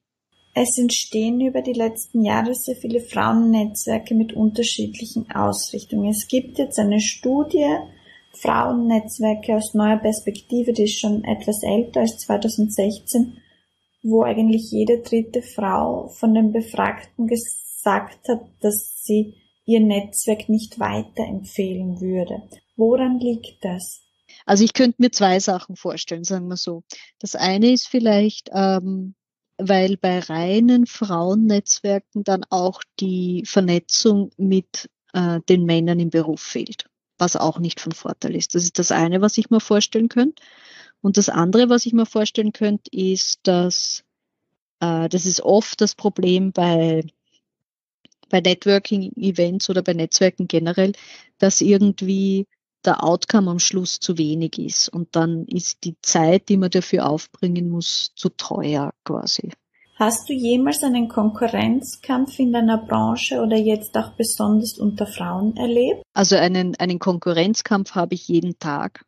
Es 0.54 0.78
entstehen 0.78 1.40
über 1.40 1.62
die 1.62 1.74
letzten 1.74 2.26
Jahre 2.26 2.54
sehr 2.54 2.76
viele 2.76 3.00
Frauennetzwerke 3.00 4.14
mit 4.16 4.34
unterschiedlichen 4.34 5.32
Ausrichtungen. 5.32 6.10
Es 6.10 6.28
gibt 6.28 6.58
jetzt 6.58 6.78
eine 6.78 7.00
Studie, 7.00 7.78
Frauennetzwerke 8.34 9.56
aus 9.56 9.74
neuer 9.74 9.98
Perspektive, 9.98 10.74
die 10.74 10.84
ist 10.84 11.00
schon 11.00 11.24
etwas 11.24 11.64
älter 11.64 12.02
als 12.02 12.18
2016, 12.20 13.38
wo 14.04 14.24
eigentlich 14.24 14.72
jede 14.72 15.00
dritte 15.00 15.42
Frau 15.42 16.10
von 16.10 16.34
den 16.34 16.52
Befragten 16.52 17.28
gesagt 17.28 18.28
hat, 18.28 18.42
dass 18.62 19.04
sie 19.04 19.36
ihr 19.66 19.80
Netzwerk 19.80 20.50
nicht 20.50 20.80
weiterempfehlen 20.80 22.02
würde. 22.02 22.44
Woran 22.76 23.20
liegt 23.20 23.64
das? 23.64 24.02
Also 24.46 24.64
ich 24.64 24.74
könnte 24.74 25.02
mir 25.02 25.12
zwei 25.12 25.40
Sachen 25.40 25.76
vorstellen, 25.76 26.24
sagen 26.24 26.48
wir 26.48 26.58
so. 26.58 26.84
Das 27.20 27.36
eine 27.36 27.72
ist 27.72 27.88
vielleicht, 27.88 28.50
ähm, 28.54 29.16
weil 29.62 29.98
bei 29.98 30.20
reinen 30.20 30.86
Frauennetzwerken 30.86 32.24
dann 32.24 32.44
auch 32.50 32.82
die 33.00 33.44
Vernetzung 33.46 34.32
mit 34.38 34.90
äh, 35.14 35.40
den 35.50 35.66
Männern 35.66 36.00
im 36.00 36.10
Beruf 36.10 36.42
fehlt, 36.42 36.86
was 37.18 37.36
auch 37.36 37.60
nicht 37.60 37.80
von 37.80 37.92
Vorteil 37.92 38.36
ist. 38.36 38.56
Das 38.56 38.64
ist 38.64 38.80
das 38.80 38.92
eine, 38.92 39.22
was 39.22 39.38
ich 39.38 39.50
mir 39.50 39.60
vorstellen 39.60 40.10
könnte. 40.10 40.42
Und 41.02 41.18
das 41.18 41.30
andere, 41.30 41.70
was 41.70 41.86
ich 41.86 41.94
mir 41.94 42.06
vorstellen 42.06 42.54
könnte, 42.54 42.90
ist, 42.92 43.40
dass 43.44 44.04
äh, 44.80 45.10
das 45.10 45.26
ist 45.26 45.42
oft 45.42 45.82
das 45.82 45.96
Problem 45.96 46.52
bei 46.52 47.04
bei 48.30 48.40
Networking-Events 48.40 49.70
oder 49.70 49.82
bei 49.84 49.94
Netzwerken 49.94 50.48
generell, 50.48 50.94
dass 51.38 51.60
irgendwie 51.60 52.48
der 52.86 53.04
Outcome 53.04 53.52
am 53.52 53.60
Schluss 53.60 54.00
zu 54.00 54.18
wenig 54.18 54.58
ist. 54.58 54.90
Und 54.90 55.16
dann 55.16 55.46
ist 55.46 55.84
die 55.84 55.96
Zeit, 56.02 56.50
die 56.50 56.58
man 56.58 56.70
dafür 56.70 57.10
aufbringen 57.10 57.70
muss, 57.70 58.12
zu 58.16 58.30
teuer 58.30 58.94
quasi. 59.04 59.52
Hast 59.96 60.30
du 60.30 60.34
jemals 60.34 60.82
einen 60.82 61.10
Konkurrenzkampf 61.10 62.40
in 62.40 62.52
deiner 62.52 62.80
Branche 62.80 63.40
oder 63.40 63.56
jetzt 63.56 63.96
auch 63.96 64.14
besonders 64.14 64.80
unter 64.80 65.06
Frauen 65.06 65.56
erlebt? 65.58 66.02
Also 66.16 66.38
einen, 66.38 66.76
einen 66.78 66.98
Konkurrenzkampf 66.98 67.94
habe 67.94 68.16
ich 68.16 68.28
jeden 68.28 68.58
Tag. 68.58 69.06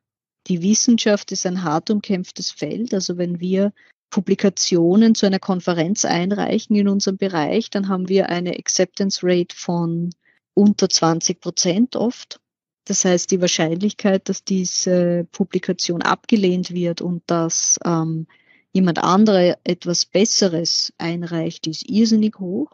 Die 0.48 0.62
Wissenschaft 0.62 1.32
ist 1.32 1.48
ein 1.48 1.64
hart 1.64 1.90
umkämpftes 1.90 2.52
Feld. 2.52 2.94
Also 2.94 3.18
wenn 3.18 3.40
wir 3.40 3.74
Publikationen 4.12 5.16
zu 5.16 5.26
einer 5.26 5.40
Konferenz 5.40 6.06
einreichen 6.06 6.76
in 6.76 6.88
unserem 6.88 7.18
Bereich, 7.18 7.72
dann 7.72 7.88
haben 7.88 8.08
wir 8.08 8.30
eine 8.30 8.52
Acceptance 8.52 9.22
Rate 9.24 9.56
von 9.56 10.12
unter 10.54 10.90
20 10.90 11.42
Prozent 11.42 11.96
oft. 11.96 12.40
Das 12.86 13.06
heißt, 13.06 13.32
die 13.32 13.40
Wahrscheinlichkeit, 13.40 14.28
dass 14.28 14.44
diese 14.44 15.26
Publikation 15.32 16.02
abgelehnt 16.02 16.72
wird 16.72 17.02
und 17.02 17.24
dass 17.28 17.80
ähm, 17.86 18.28
jemand 18.74 19.00
andere 19.00 19.58
etwas 19.64 20.06
Besseres 20.06 20.94
einreicht, 20.98 21.68
ist 21.68 21.90
irrsinnig 21.90 22.40
hoch. 22.40 22.72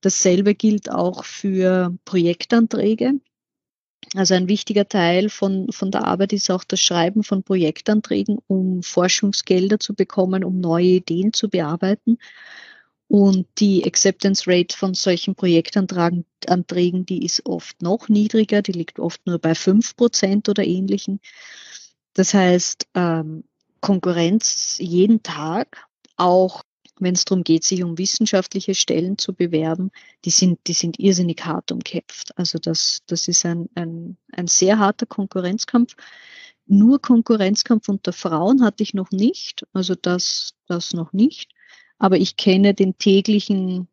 Dasselbe 0.00 0.54
gilt 0.54 0.90
auch 0.90 1.24
für 1.24 1.94
Projektanträge. 2.06 3.20
Also 4.14 4.34
ein 4.34 4.48
wichtiger 4.48 4.88
Teil 4.88 5.28
von, 5.28 5.70
von 5.70 5.90
der 5.90 6.04
Arbeit 6.04 6.32
ist 6.32 6.50
auch 6.50 6.64
das 6.64 6.80
Schreiben 6.80 7.22
von 7.22 7.42
Projektanträgen, 7.42 8.38
um 8.46 8.82
Forschungsgelder 8.82 9.78
zu 9.78 9.94
bekommen, 9.94 10.42
um 10.42 10.58
neue 10.58 10.86
Ideen 10.86 11.32
zu 11.32 11.48
bearbeiten. 11.48 12.18
Und 13.10 13.48
die 13.58 13.84
Acceptance 13.84 14.44
Rate 14.46 14.76
von 14.76 14.94
solchen 14.94 15.34
Projektanträgen, 15.34 17.06
die 17.06 17.24
ist 17.24 17.44
oft 17.44 17.82
noch 17.82 18.08
niedriger, 18.08 18.62
die 18.62 18.70
liegt 18.70 19.00
oft 19.00 19.26
nur 19.26 19.40
bei 19.40 19.56
fünf 19.56 19.96
Prozent 19.96 20.48
oder 20.48 20.64
ähnlichen. 20.64 21.18
Das 22.14 22.34
heißt, 22.34 22.86
ähm, 22.94 23.42
Konkurrenz 23.80 24.76
jeden 24.78 25.24
Tag, 25.24 25.88
auch 26.14 26.62
wenn 27.00 27.14
es 27.14 27.24
darum 27.24 27.42
geht, 27.42 27.64
sich 27.64 27.82
um 27.82 27.98
wissenschaftliche 27.98 28.76
Stellen 28.76 29.18
zu 29.18 29.34
bewerben, 29.34 29.90
die 30.24 30.30
sind, 30.30 30.60
die 30.68 30.72
sind 30.72 31.00
irrsinnig 31.00 31.44
hart 31.44 31.72
umkämpft. 31.72 32.38
Also 32.38 32.60
das, 32.60 33.00
das 33.08 33.26
ist 33.26 33.44
ein, 33.44 33.68
ein, 33.74 34.18
ein 34.30 34.46
sehr 34.46 34.78
harter 34.78 35.06
Konkurrenzkampf. 35.06 35.96
Nur 36.66 37.02
Konkurrenzkampf 37.02 37.88
unter 37.88 38.12
Frauen 38.12 38.62
hatte 38.62 38.84
ich 38.84 38.94
noch 38.94 39.10
nicht, 39.10 39.66
also 39.72 39.96
das, 39.96 40.52
das 40.68 40.92
noch 40.92 41.12
nicht. 41.12 41.50
Aber 42.00 42.16
ich 42.16 42.36
kenne 42.36 42.74
den 42.74 42.98
täglichen 42.98 43.86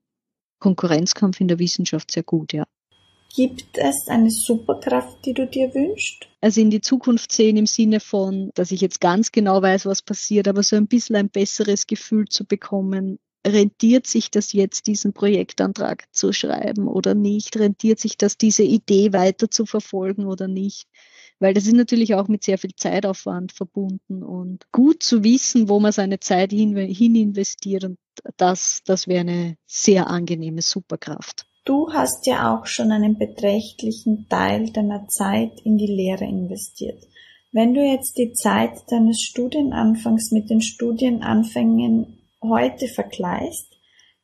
Konkurrenzkampf 0.59 1.39
in 1.39 1.47
der 1.47 1.59
Wissenschaft 1.59 2.09
sehr 2.09 2.23
gut, 2.23 2.53
ja. 2.53 2.65
Gibt 3.35 3.77
es 3.77 4.07
eine 4.07 4.31
Superkraft, 4.31 5.23
die 5.25 5.33
du 5.33 5.45
dir 5.45 5.71
wünschst? 5.75 6.27
Also 6.41 6.61
in 6.61 6.71
die 6.71 6.81
Zukunft 6.81 7.31
sehen 7.31 7.57
im 7.57 7.67
Sinne 7.67 7.99
von, 7.99 8.49
dass 8.55 8.71
ich 8.71 8.81
jetzt 8.81 9.01
ganz 9.01 9.31
genau 9.31 9.61
weiß, 9.61 9.85
was 9.85 10.01
passiert, 10.01 10.47
aber 10.47 10.63
so 10.63 10.75
ein 10.75 10.87
bisschen 10.87 11.17
ein 11.17 11.29
besseres 11.29 11.85
Gefühl 11.85 12.27
zu 12.29 12.45
bekommen. 12.45 13.19
Rentiert 13.45 14.07
sich 14.07 14.31
das 14.31 14.53
jetzt, 14.53 14.87
diesen 14.87 15.13
Projektantrag 15.13 16.05
zu 16.11 16.33
schreiben 16.33 16.87
oder 16.87 17.13
nicht? 17.13 17.57
Rentiert 17.57 17.99
sich 17.99 18.17
das, 18.17 18.37
diese 18.37 18.63
Idee 18.63 19.13
weiter 19.13 19.51
zu 19.51 19.65
verfolgen 19.65 20.25
oder 20.25 20.47
nicht? 20.47 20.87
Weil 21.39 21.53
das 21.53 21.67
ist 21.67 21.75
natürlich 21.75 22.15
auch 22.15 22.27
mit 22.27 22.43
sehr 22.43 22.57
viel 22.57 22.75
Zeitaufwand 22.75 23.51
verbunden 23.51 24.23
und 24.23 24.65
gut 24.71 25.03
zu 25.03 25.23
wissen, 25.23 25.69
wo 25.69 25.79
man 25.79 25.91
seine 25.91 26.19
Zeit 26.19 26.51
hin, 26.51 26.75
hin 26.75 27.15
investiert 27.15 27.83
und 27.83 27.97
das, 28.37 28.81
das 28.85 29.07
wäre 29.07 29.21
eine 29.21 29.57
sehr 29.65 30.07
angenehme 30.07 30.61
Superkraft. 30.61 31.45
Du 31.65 31.91
hast 31.91 32.25
ja 32.25 32.55
auch 32.55 32.65
schon 32.65 32.91
einen 32.91 33.17
beträchtlichen 33.17 34.27
Teil 34.29 34.71
deiner 34.71 35.07
Zeit 35.09 35.59
in 35.63 35.77
die 35.77 35.87
Lehre 35.87 36.23
investiert. 36.23 37.03
Wenn 37.51 37.73
du 37.73 37.81
jetzt 37.81 38.17
die 38.17 38.33
Zeit 38.33 38.71
deines 38.89 39.21
Studienanfangs 39.21 40.31
mit 40.31 40.49
den 40.49 40.61
Studienanfängen 40.61 42.19
heute 42.41 42.87
vergleichst, 42.87 43.67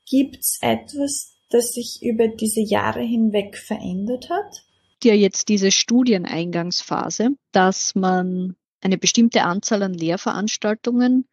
gibt's 0.09 0.57
etwas, 0.61 1.35
das 1.49 1.73
sich 1.73 1.99
über 2.01 2.27
diese 2.27 2.61
Jahre 2.61 3.01
hinweg 3.01 3.57
verändert 3.57 4.29
hat? 4.29 4.63
Ja 5.03 5.13
jetzt 5.13 5.49
diese 5.49 5.71
Studieneingangsphase, 5.71 7.31
dass 7.51 7.95
man 7.95 8.55
eine 8.81 8.97
bestimmte 8.97 9.43
Anzahl 9.43 9.83
an 9.83 9.93
Lehrveranstaltungen 9.93 11.25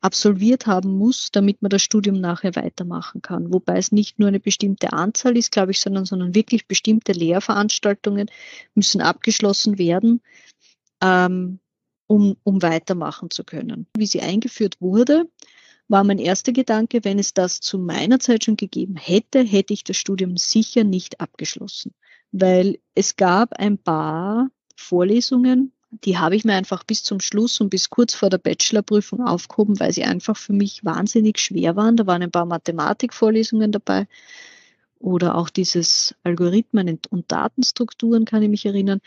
absolviert 0.00 0.66
haben 0.66 0.98
muss, 0.98 1.30
damit 1.32 1.62
man 1.62 1.70
das 1.70 1.82
Studium 1.82 2.20
nachher 2.20 2.54
weitermachen 2.56 3.22
kann. 3.22 3.52
Wobei 3.52 3.78
es 3.78 3.90
nicht 3.90 4.18
nur 4.18 4.28
eine 4.28 4.40
bestimmte 4.40 4.92
Anzahl 4.92 5.36
ist, 5.36 5.50
glaube 5.50 5.72
ich, 5.72 5.80
sondern, 5.80 6.04
sondern 6.04 6.34
wirklich 6.34 6.66
bestimmte 6.66 7.12
Lehrveranstaltungen 7.12 8.30
müssen 8.74 9.00
abgeschlossen 9.00 9.78
werden, 9.78 10.20
ähm, 11.02 11.58
um, 12.06 12.36
um 12.42 12.60
weitermachen 12.60 13.30
zu 13.30 13.44
können. 13.44 13.86
Wie 13.96 14.06
sie 14.06 14.20
eingeführt 14.20 14.78
wurde, 14.80 15.24
war 15.88 16.04
mein 16.04 16.18
erster 16.18 16.52
Gedanke, 16.52 17.04
wenn 17.04 17.18
es 17.18 17.32
das 17.32 17.60
zu 17.60 17.78
meiner 17.78 18.18
Zeit 18.18 18.44
schon 18.44 18.56
gegeben 18.56 18.96
hätte, 18.96 19.42
hätte 19.42 19.72
ich 19.72 19.84
das 19.84 19.96
Studium 19.96 20.36
sicher 20.36 20.84
nicht 20.84 21.20
abgeschlossen 21.20 21.94
weil 22.36 22.80
es 22.96 23.14
gab 23.14 23.52
ein 23.60 23.78
paar 23.78 24.50
Vorlesungen, 24.74 25.72
die 25.90 26.18
habe 26.18 26.34
ich 26.34 26.44
mir 26.44 26.54
einfach 26.54 26.82
bis 26.82 27.04
zum 27.04 27.20
Schluss 27.20 27.60
und 27.60 27.70
bis 27.70 27.90
kurz 27.90 28.12
vor 28.12 28.28
der 28.28 28.38
Bachelorprüfung 28.38 29.24
aufgehoben, 29.24 29.78
weil 29.78 29.92
sie 29.92 30.02
einfach 30.02 30.36
für 30.36 30.52
mich 30.52 30.84
wahnsinnig 30.84 31.38
schwer 31.38 31.76
waren. 31.76 31.96
Da 31.96 32.08
waren 32.08 32.24
ein 32.24 32.32
paar 32.32 32.44
Mathematikvorlesungen 32.44 33.70
dabei 33.70 34.08
oder 34.98 35.36
auch 35.36 35.48
dieses 35.48 36.16
Algorithmen 36.24 36.98
und 37.08 37.30
Datenstrukturen, 37.30 38.24
kann 38.24 38.42
ich 38.42 38.48
mich 38.48 38.66
erinnern. 38.66 38.98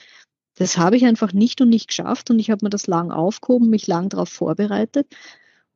Das 0.56 0.78
habe 0.78 0.96
ich 0.96 1.06
einfach 1.06 1.34
nicht 1.34 1.60
und 1.60 1.68
nicht 1.68 1.90
geschafft 1.90 2.30
und 2.30 2.40
ich 2.40 2.50
habe 2.50 2.64
mir 2.64 2.70
das 2.70 2.88
lang 2.88 3.12
aufgehoben, 3.12 3.70
mich 3.70 3.88
lang 3.88 4.08
darauf 4.08 4.30
vorbereitet. 4.30 5.06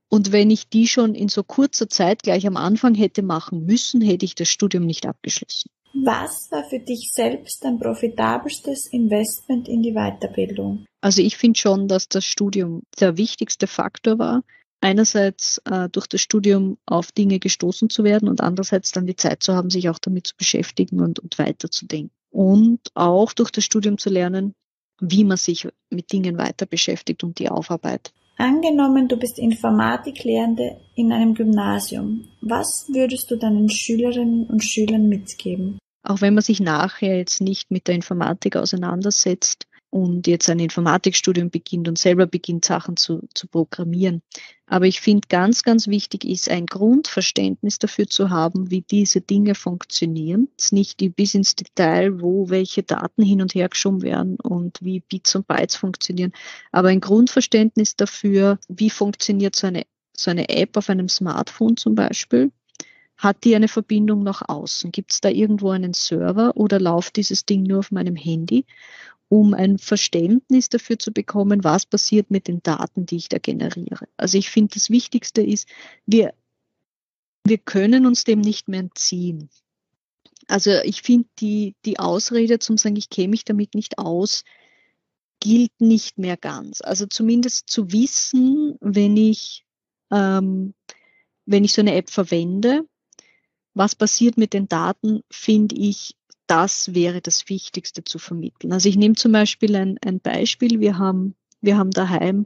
Und 0.07 0.31
wenn 0.31 0.49
ich 0.51 0.69
die 0.69 0.87
schon 0.87 1.15
in 1.15 1.27
so 1.27 1.43
kurzer 1.43 1.89
Zeit 1.89 2.23
gleich 2.23 2.47
am 2.47 2.55
Anfang 2.55 2.95
hätte 2.95 3.23
machen 3.23 3.65
müssen, 3.65 3.99
hätte 3.99 4.23
ich 4.23 4.35
das 4.35 4.47
Studium 4.47 4.85
nicht 4.85 5.05
abgeschlossen. 5.05 5.69
Was 5.93 6.49
war 6.51 6.63
für 6.63 6.79
dich 6.79 7.11
selbst 7.11 7.63
dein 7.63 7.79
profitabelstes 7.79 8.87
Investment 8.87 9.67
in 9.67 9.81
die 9.81 9.93
Weiterbildung? 9.93 10.85
Also 11.01 11.21
ich 11.21 11.37
finde 11.37 11.59
schon, 11.59 11.87
dass 11.87 12.07
das 12.07 12.25
Studium 12.25 12.83
der 12.99 13.17
wichtigste 13.17 13.67
Faktor 13.67 14.19
war. 14.19 14.43
Einerseits 14.79 15.61
äh, 15.65 15.89
durch 15.89 16.07
das 16.07 16.21
Studium 16.21 16.77
auf 16.85 17.11
Dinge 17.11 17.39
gestoßen 17.39 17.89
zu 17.89 18.03
werden 18.03 18.29
und 18.29 18.41
andererseits 18.41 18.91
dann 18.91 19.05
die 19.05 19.15
Zeit 19.15 19.43
zu 19.43 19.53
haben, 19.53 19.69
sich 19.69 19.89
auch 19.89 19.99
damit 19.99 20.27
zu 20.27 20.35
beschäftigen 20.35 21.01
und, 21.01 21.19
und 21.19 21.37
weiterzudenken. 21.37 22.11
Und 22.31 22.79
auch 22.95 23.33
durch 23.33 23.51
das 23.51 23.65
Studium 23.65 23.97
zu 23.97 24.09
lernen, 24.09 24.55
wie 24.99 25.23
man 25.23 25.37
sich 25.37 25.67
mit 25.89 26.11
Dingen 26.11 26.37
weiter 26.37 26.65
beschäftigt 26.65 27.23
und 27.23 27.37
die 27.37 27.49
aufarbeitet. 27.49 28.13
Angenommen, 28.41 29.07
du 29.07 29.17
bist 29.17 29.37
Informatiklehrende 29.37 30.81
in 30.95 31.11
einem 31.11 31.35
Gymnasium. 31.35 32.27
Was 32.41 32.87
würdest 32.91 33.29
du 33.29 33.35
deinen 33.35 33.69
Schülerinnen 33.69 34.47
und 34.47 34.63
Schülern 34.63 35.07
mitgeben? 35.07 35.77
Auch 36.01 36.21
wenn 36.21 36.33
man 36.33 36.41
sich 36.41 36.59
nachher 36.59 37.17
jetzt 37.17 37.39
nicht 37.39 37.69
mit 37.69 37.87
der 37.87 37.93
Informatik 37.93 38.55
auseinandersetzt, 38.55 39.67
und 39.91 40.25
jetzt 40.25 40.49
ein 40.49 40.59
Informatikstudium 40.59 41.49
beginnt 41.49 41.87
und 41.87 41.97
selber 41.97 42.25
beginnt, 42.25 42.65
Sachen 42.65 42.97
zu, 42.97 43.27
zu 43.35 43.47
programmieren. 43.47 44.21
Aber 44.65 44.85
ich 44.85 45.01
finde, 45.01 45.27
ganz, 45.27 45.63
ganz 45.63 45.87
wichtig 45.87 46.23
ist, 46.23 46.49
ein 46.49 46.65
Grundverständnis 46.65 47.77
dafür 47.77 48.07
zu 48.07 48.29
haben, 48.29 48.71
wie 48.71 48.81
diese 48.81 49.19
Dinge 49.19 49.53
funktionieren. 49.53 50.47
Nicht 50.71 51.03
bis 51.17 51.35
ins 51.35 51.55
Detail, 51.55 52.21
wo 52.21 52.49
welche 52.49 52.83
Daten 52.83 53.21
hin 53.21 53.41
und 53.41 53.53
her 53.53 53.67
geschoben 53.67 54.01
werden 54.01 54.37
und 54.37 54.77
wie 54.81 55.01
Bits 55.01 55.35
und 55.35 55.45
Bytes 55.45 55.75
funktionieren, 55.75 56.31
aber 56.71 56.87
ein 56.87 57.01
Grundverständnis 57.01 57.97
dafür, 57.97 58.59
wie 58.69 58.89
funktioniert 58.89 59.57
so 59.57 59.67
eine, 59.67 59.83
so 60.15 60.31
eine 60.31 60.47
App 60.47 60.77
auf 60.77 60.89
einem 60.89 61.09
Smartphone 61.09 61.75
zum 61.75 61.95
Beispiel. 61.95 62.51
Hat 63.21 63.43
die 63.43 63.55
eine 63.55 63.67
Verbindung 63.67 64.23
nach 64.23 64.41
außen? 64.49 64.91
Gibt 64.91 65.13
es 65.13 65.21
da 65.21 65.29
irgendwo 65.29 65.69
einen 65.69 65.93
Server 65.93 66.57
oder 66.57 66.79
läuft 66.79 67.17
dieses 67.17 67.45
Ding 67.45 67.63
nur 67.63 67.79
auf 67.79 67.91
meinem 67.91 68.15
Handy? 68.15 68.65
um 69.31 69.53
ein 69.53 69.77
Verständnis 69.77 70.67
dafür 70.67 70.99
zu 70.99 71.13
bekommen, 71.13 71.63
was 71.63 71.85
passiert 71.85 72.31
mit 72.31 72.49
den 72.49 72.61
Daten, 72.63 73.05
die 73.05 73.15
ich 73.15 73.29
da 73.29 73.37
generiere. 73.37 74.05
Also 74.17 74.37
ich 74.37 74.49
finde, 74.49 74.73
das 74.73 74.89
Wichtigste 74.89 75.41
ist, 75.41 75.69
wir, 76.05 76.33
wir 77.45 77.57
können 77.57 78.05
uns 78.05 78.25
dem 78.25 78.41
nicht 78.41 78.67
mehr 78.67 78.81
entziehen. 78.81 79.49
Also 80.47 80.71
ich 80.83 81.01
finde, 81.01 81.29
die, 81.39 81.75
die 81.85 81.97
Ausrede 81.97 82.59
zum 82.59 82.77
sagen, 82.77 82.97
ich 82.97 83.09
käme 83.09 83.29
mich 83.29 83.45
damit 83.45 83.73
nicht 83.73 83.99
aus, 83.99 84.43
gilt 85.39 85.79
nicht 85.79 86.17
mehr 86.17 86.35
ganz. 86.35 86.81
Also 86.81 87.05
zumindest 87.05 87.69
zu 87.69 87.93
wissen, 87.93 88.75
wenn 88.81 89.15
ich, 89.15 89.63
ähm, 90.11 90.73
wenn 91.45 91.63
ich 91.63 91.71
so 91.71 91.79
eine 91.79 91.95
App 91.95 92.09
verwende, 92.09 92.85
was 93.73 93.95
passiert 93.95 94.37
mit 94.37 94.53
den 94.53 94.67
Daten, 94.67 95.21
finde 95.29 95.75
ich 95.75 96.15
das 96.51 96.93
wäre 96.93 97.21
das 97.21 97.47
Wichtigste 97.47 98.03
zu 98.03 98.19
vermitteln. 98.19 98.73
Also 98.73 98.89
ich 98.89 98.97
nehme 98.97 99.15
zum 99.15 99.31
Beispiel 99.31 99.73
ein, 99.73 99.97
ein 100.05 100.19
Beispiel. 100.19 100.81
Wir 100.81 100.97
haben, 100.97 101.33
wir 101.61 101.77
haben 101.77 101.91
daheim 101.91 102.45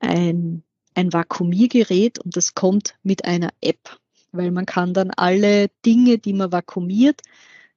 ein, 0.00 0.62
ein 0.94 1.14
Vakuumiergerät 1.14 2.18
und 2.18 2.36
das 2.36 2.54
kommt 2.54 2.94
mit 3.02 3.24
einer 3.24 3.48
App, 3.62 3.98
weil 4.32 4.50
man 4.50 4.66
kann 4.66 4.92
dann 4.92 5.10
alle 5.12 5.70
Dinge, 5.86 6.18
die 6.18 6.34
man 6.34 6.52
vakuumiert, 6.52 7.22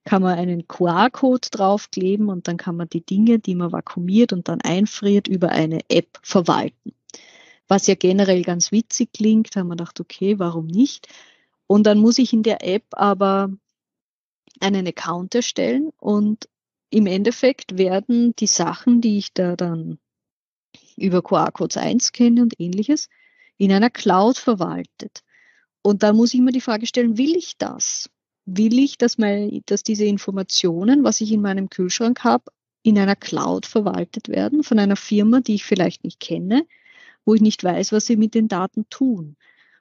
kann 0.04 0.20
man 0.20 0.38
einen 0.38 0.68
QR-Code 0.68 1.48
draufkleben 1.50 2.28
und 2.28 2.48
dann 2.48 2.58
kann 2.58 2.76
man 2.76 2.90
die 2.90 3.04
Dinge, 3.04 3.38
die 3.38 3.54
man 3.54 3.72
vakuumiert 3.72 4.34
und 4.34 4.48
dann 4.48 4.60
einfriert, 4.60 5.26
über 5.26 5.48
eine 5.48 5.80
App 5.88 6.18
verwalten. 6.22 6.92
Was 7.66 7.86
ja 7.86 7.94
generell 7.94 8.42
ganz 8.42 8.72
witzig 8.72 9.14
klingt, 9.14 9.56
haben 9.56 9.68
wir 9.68 9.76
gedacht, 9.76 10.00
okay, 10.00 10.38
warum 10.38 10.66
nicht? 10.66 11.08
Und 11.66 11.84
dann 11.84 11.98
muss 11.98 12.18
ich 12.18 12.32
in 12.32 12.42
der 12.42 12.64
App 12.64 12.84
aber 12.92 13.50
einen 14.60 14.86
Account 14.86 15.34
erstellen 15.34 15.90
und 15.98 16.48
im 16.90 17.06
Endeffekt 17.06 17.78
werden 17.78 18.34
die 18.36 18.46
Sachen, 18.46 19.00
die 19.00 19.18
ich 19.18 19.32
da 19.32 19.56
dann 19.56 19.98
über 20.96 21.22
QR-Codes 21.22 21.76
einscanne 21.76 22.42
und 22.42 22.54
ähnliches, 22.58 23.08
in 23.58 23.72
einer 23.72 23.90
Cloud 23.90 24.38
verwaltet. 24.38 25.22
Und 25.82 26.02
da 26.02 26.12
muss 26.12 26.34
ich 26.34 26.40
mir 26.40 26.52
die 26.52 26.60
Frage 26.60 26.86
stellen, 26.86 27.18
will 27.18 27.36
ich 27.36 27.58
das? 27.58 28.10
Will 28.44 28.78
ich, 28.78 28.98
dass, 28.98 29.18
mein, 29.18 29.62
dass 29.66 29.82
diese 29.82 30.04
Informationen, 30.04 31.04
was 31.04 31.20
ich 31.20 31.32
in 31.32 31.42
meinem 31.42 31.68
Kühlschrank 31.68 32.24
habe, 32.24 32.44
in 32.82 32.98
einer 32.98 33.16
Cloud 33.16 33.66
verwaltet 33.66 34.28
werden 34.28 34.62
von 34.62 34.78
einer 34.78 34.96
Firma, 34.96 35.40
die 35.40 35.56
ich 35.56 35.64
vielleicht 35.64 36.04
nicht 36.04 36.20
kenne, 36.20 36.66
wo 37.24 37.34
ich 37.34 37.40
nicht 37.40 37.64
weiß, 37.64 37.90
was 37.92 38.06
sie 38.06 38.16
mit 38.16 38.34
den 38.34 38.46
Daten 38.46 38.88
tun? 38.88 39.36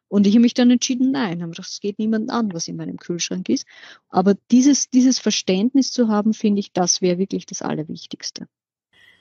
Und 0.08 0.28
ich 0.28 0.34
habe 0.34 0.42
mich 0.42 0.54
dann 0.54 0.72
entschieden, 0.72 1.12
nein, 1.12 1.42
habe 1.42 1.52
gedacht, 1.52 1.70
es 1.70 1.80
geht 1.80 2.00
niemandem 2.00 2.30
an, 2.36 2.54
was 2.54 2.68
in 2.68 2.76
meinem 2.76 2.98
Kühlschrank 2.98 3.50
ist. 3.50 3.66
Aber 4.10 4.36
dieses, 4.52 4.90
dieses 4.90 5.20
Verständnis 5.20 5.92
zu 5.92 6.08
haben, 6.08 6.34
finde 6.34 6.60
ich, 6.60 6.72
das 6.72 7.02
wäre 7.02 7.18
wirklich 7.18 7.46
das 7.46 7.62
Allerwichtigste. 7.62 8.48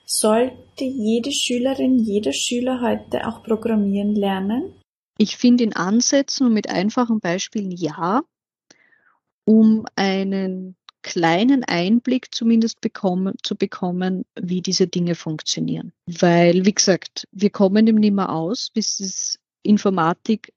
Sollte 0.07 0.85
jede 0.85 1.33
Schülerin, 1.33 1.99
jeder 1.99 2.33
Schüler 2.33 2.83
heute 2.83 3.27
auch 3.27 3.43
programmieren 3.43 4.15
lernen? 4.15 4.75
Ich 5.17 5.37
finde 5.37 5.65
in 5.65 5.75
Ansätzen 5.75 6.47
und 6.47 6.53
mit 6.53 6.69
einfachen 6.69 7.21
Beispielen 7.21 7.71
ja, 7.71 8.23
um 9.47 9.87
einen 9.97 10.77
kleinen 11.03 11.65
Einblick 11.65 12.35
zumindest 12.35 12.81
bekommen, 12.81 13.35
zu 13.43 13.57
bekommen, 13.57 14.25
wie 14.41 14.63
diese 14.63 14.87
Dinge 14.87 15.15
funktionieren. 15.15 15.93
Weil, 16.07 16.65
wie 16.67 16.75
gesagt, 16.75 17.29
wir 17.31 17.51
kommen 17.51 17.87
dem 17.87 17.97
nicht 17.97 18.15
mehr 18.15 18.31
aus, 18.31 18.71
bis 18.71 19.01
es 19.01 19.39
Informatik 19.63 20.53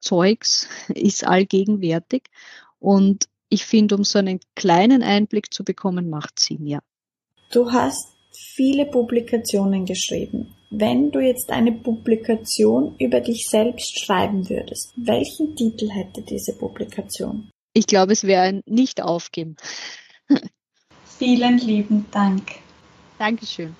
Zeugs 0.00 0.68
ist 0.88 1.26
allgegenwärtig. 1.26 2.24
Und 2.78 3.28
ich 3.48 3.64
finde, 3.64 3.94
um 3.94 4.04
so 4.04 4.18
einen 4.18 4.40
kleinen 4.54 5.02
Einblick 5.02 5.52
zu 5.52 5.64
bekommen, 5.64 6.10
macht 6.10 6.38
Sinn, 6.38 6.66
ja. 6.66 6.80
Du 7.52 7.70
hast 7.70 8.08
viele 8.32 8.86
Publikationen 8.86 9.84
geschrieben. 9.84 10.54
Wenn 10.70 11.12
du 11.12 11.20
jetzt 11.20 11.50
eine 11.50 11.72
Publikation 11.72 12.96
über 12.98 13.20
dich 13.20 13.48
selbst 13.48 14.00
schreiben 14.00 14.48
würdest, 14.50 14.92
welchen 14.96 15.54
Titel 15.54 15.88
hätte 15.88 16.22
diese 16.22 16.56
Publikation? 16.58 17.50
Ich 17.72 17.86
glaube, 17.86 18.12
es 18.12 18.24
wäre 18.24 18.42
ein 18.42 18.62
Nicht-Aufgeben. 18.66 19.56
Vielen 21.18 21.58
lieben 21.58 22.06
Dank. 22.10 22.42
Dankeschön. 23.18 23.74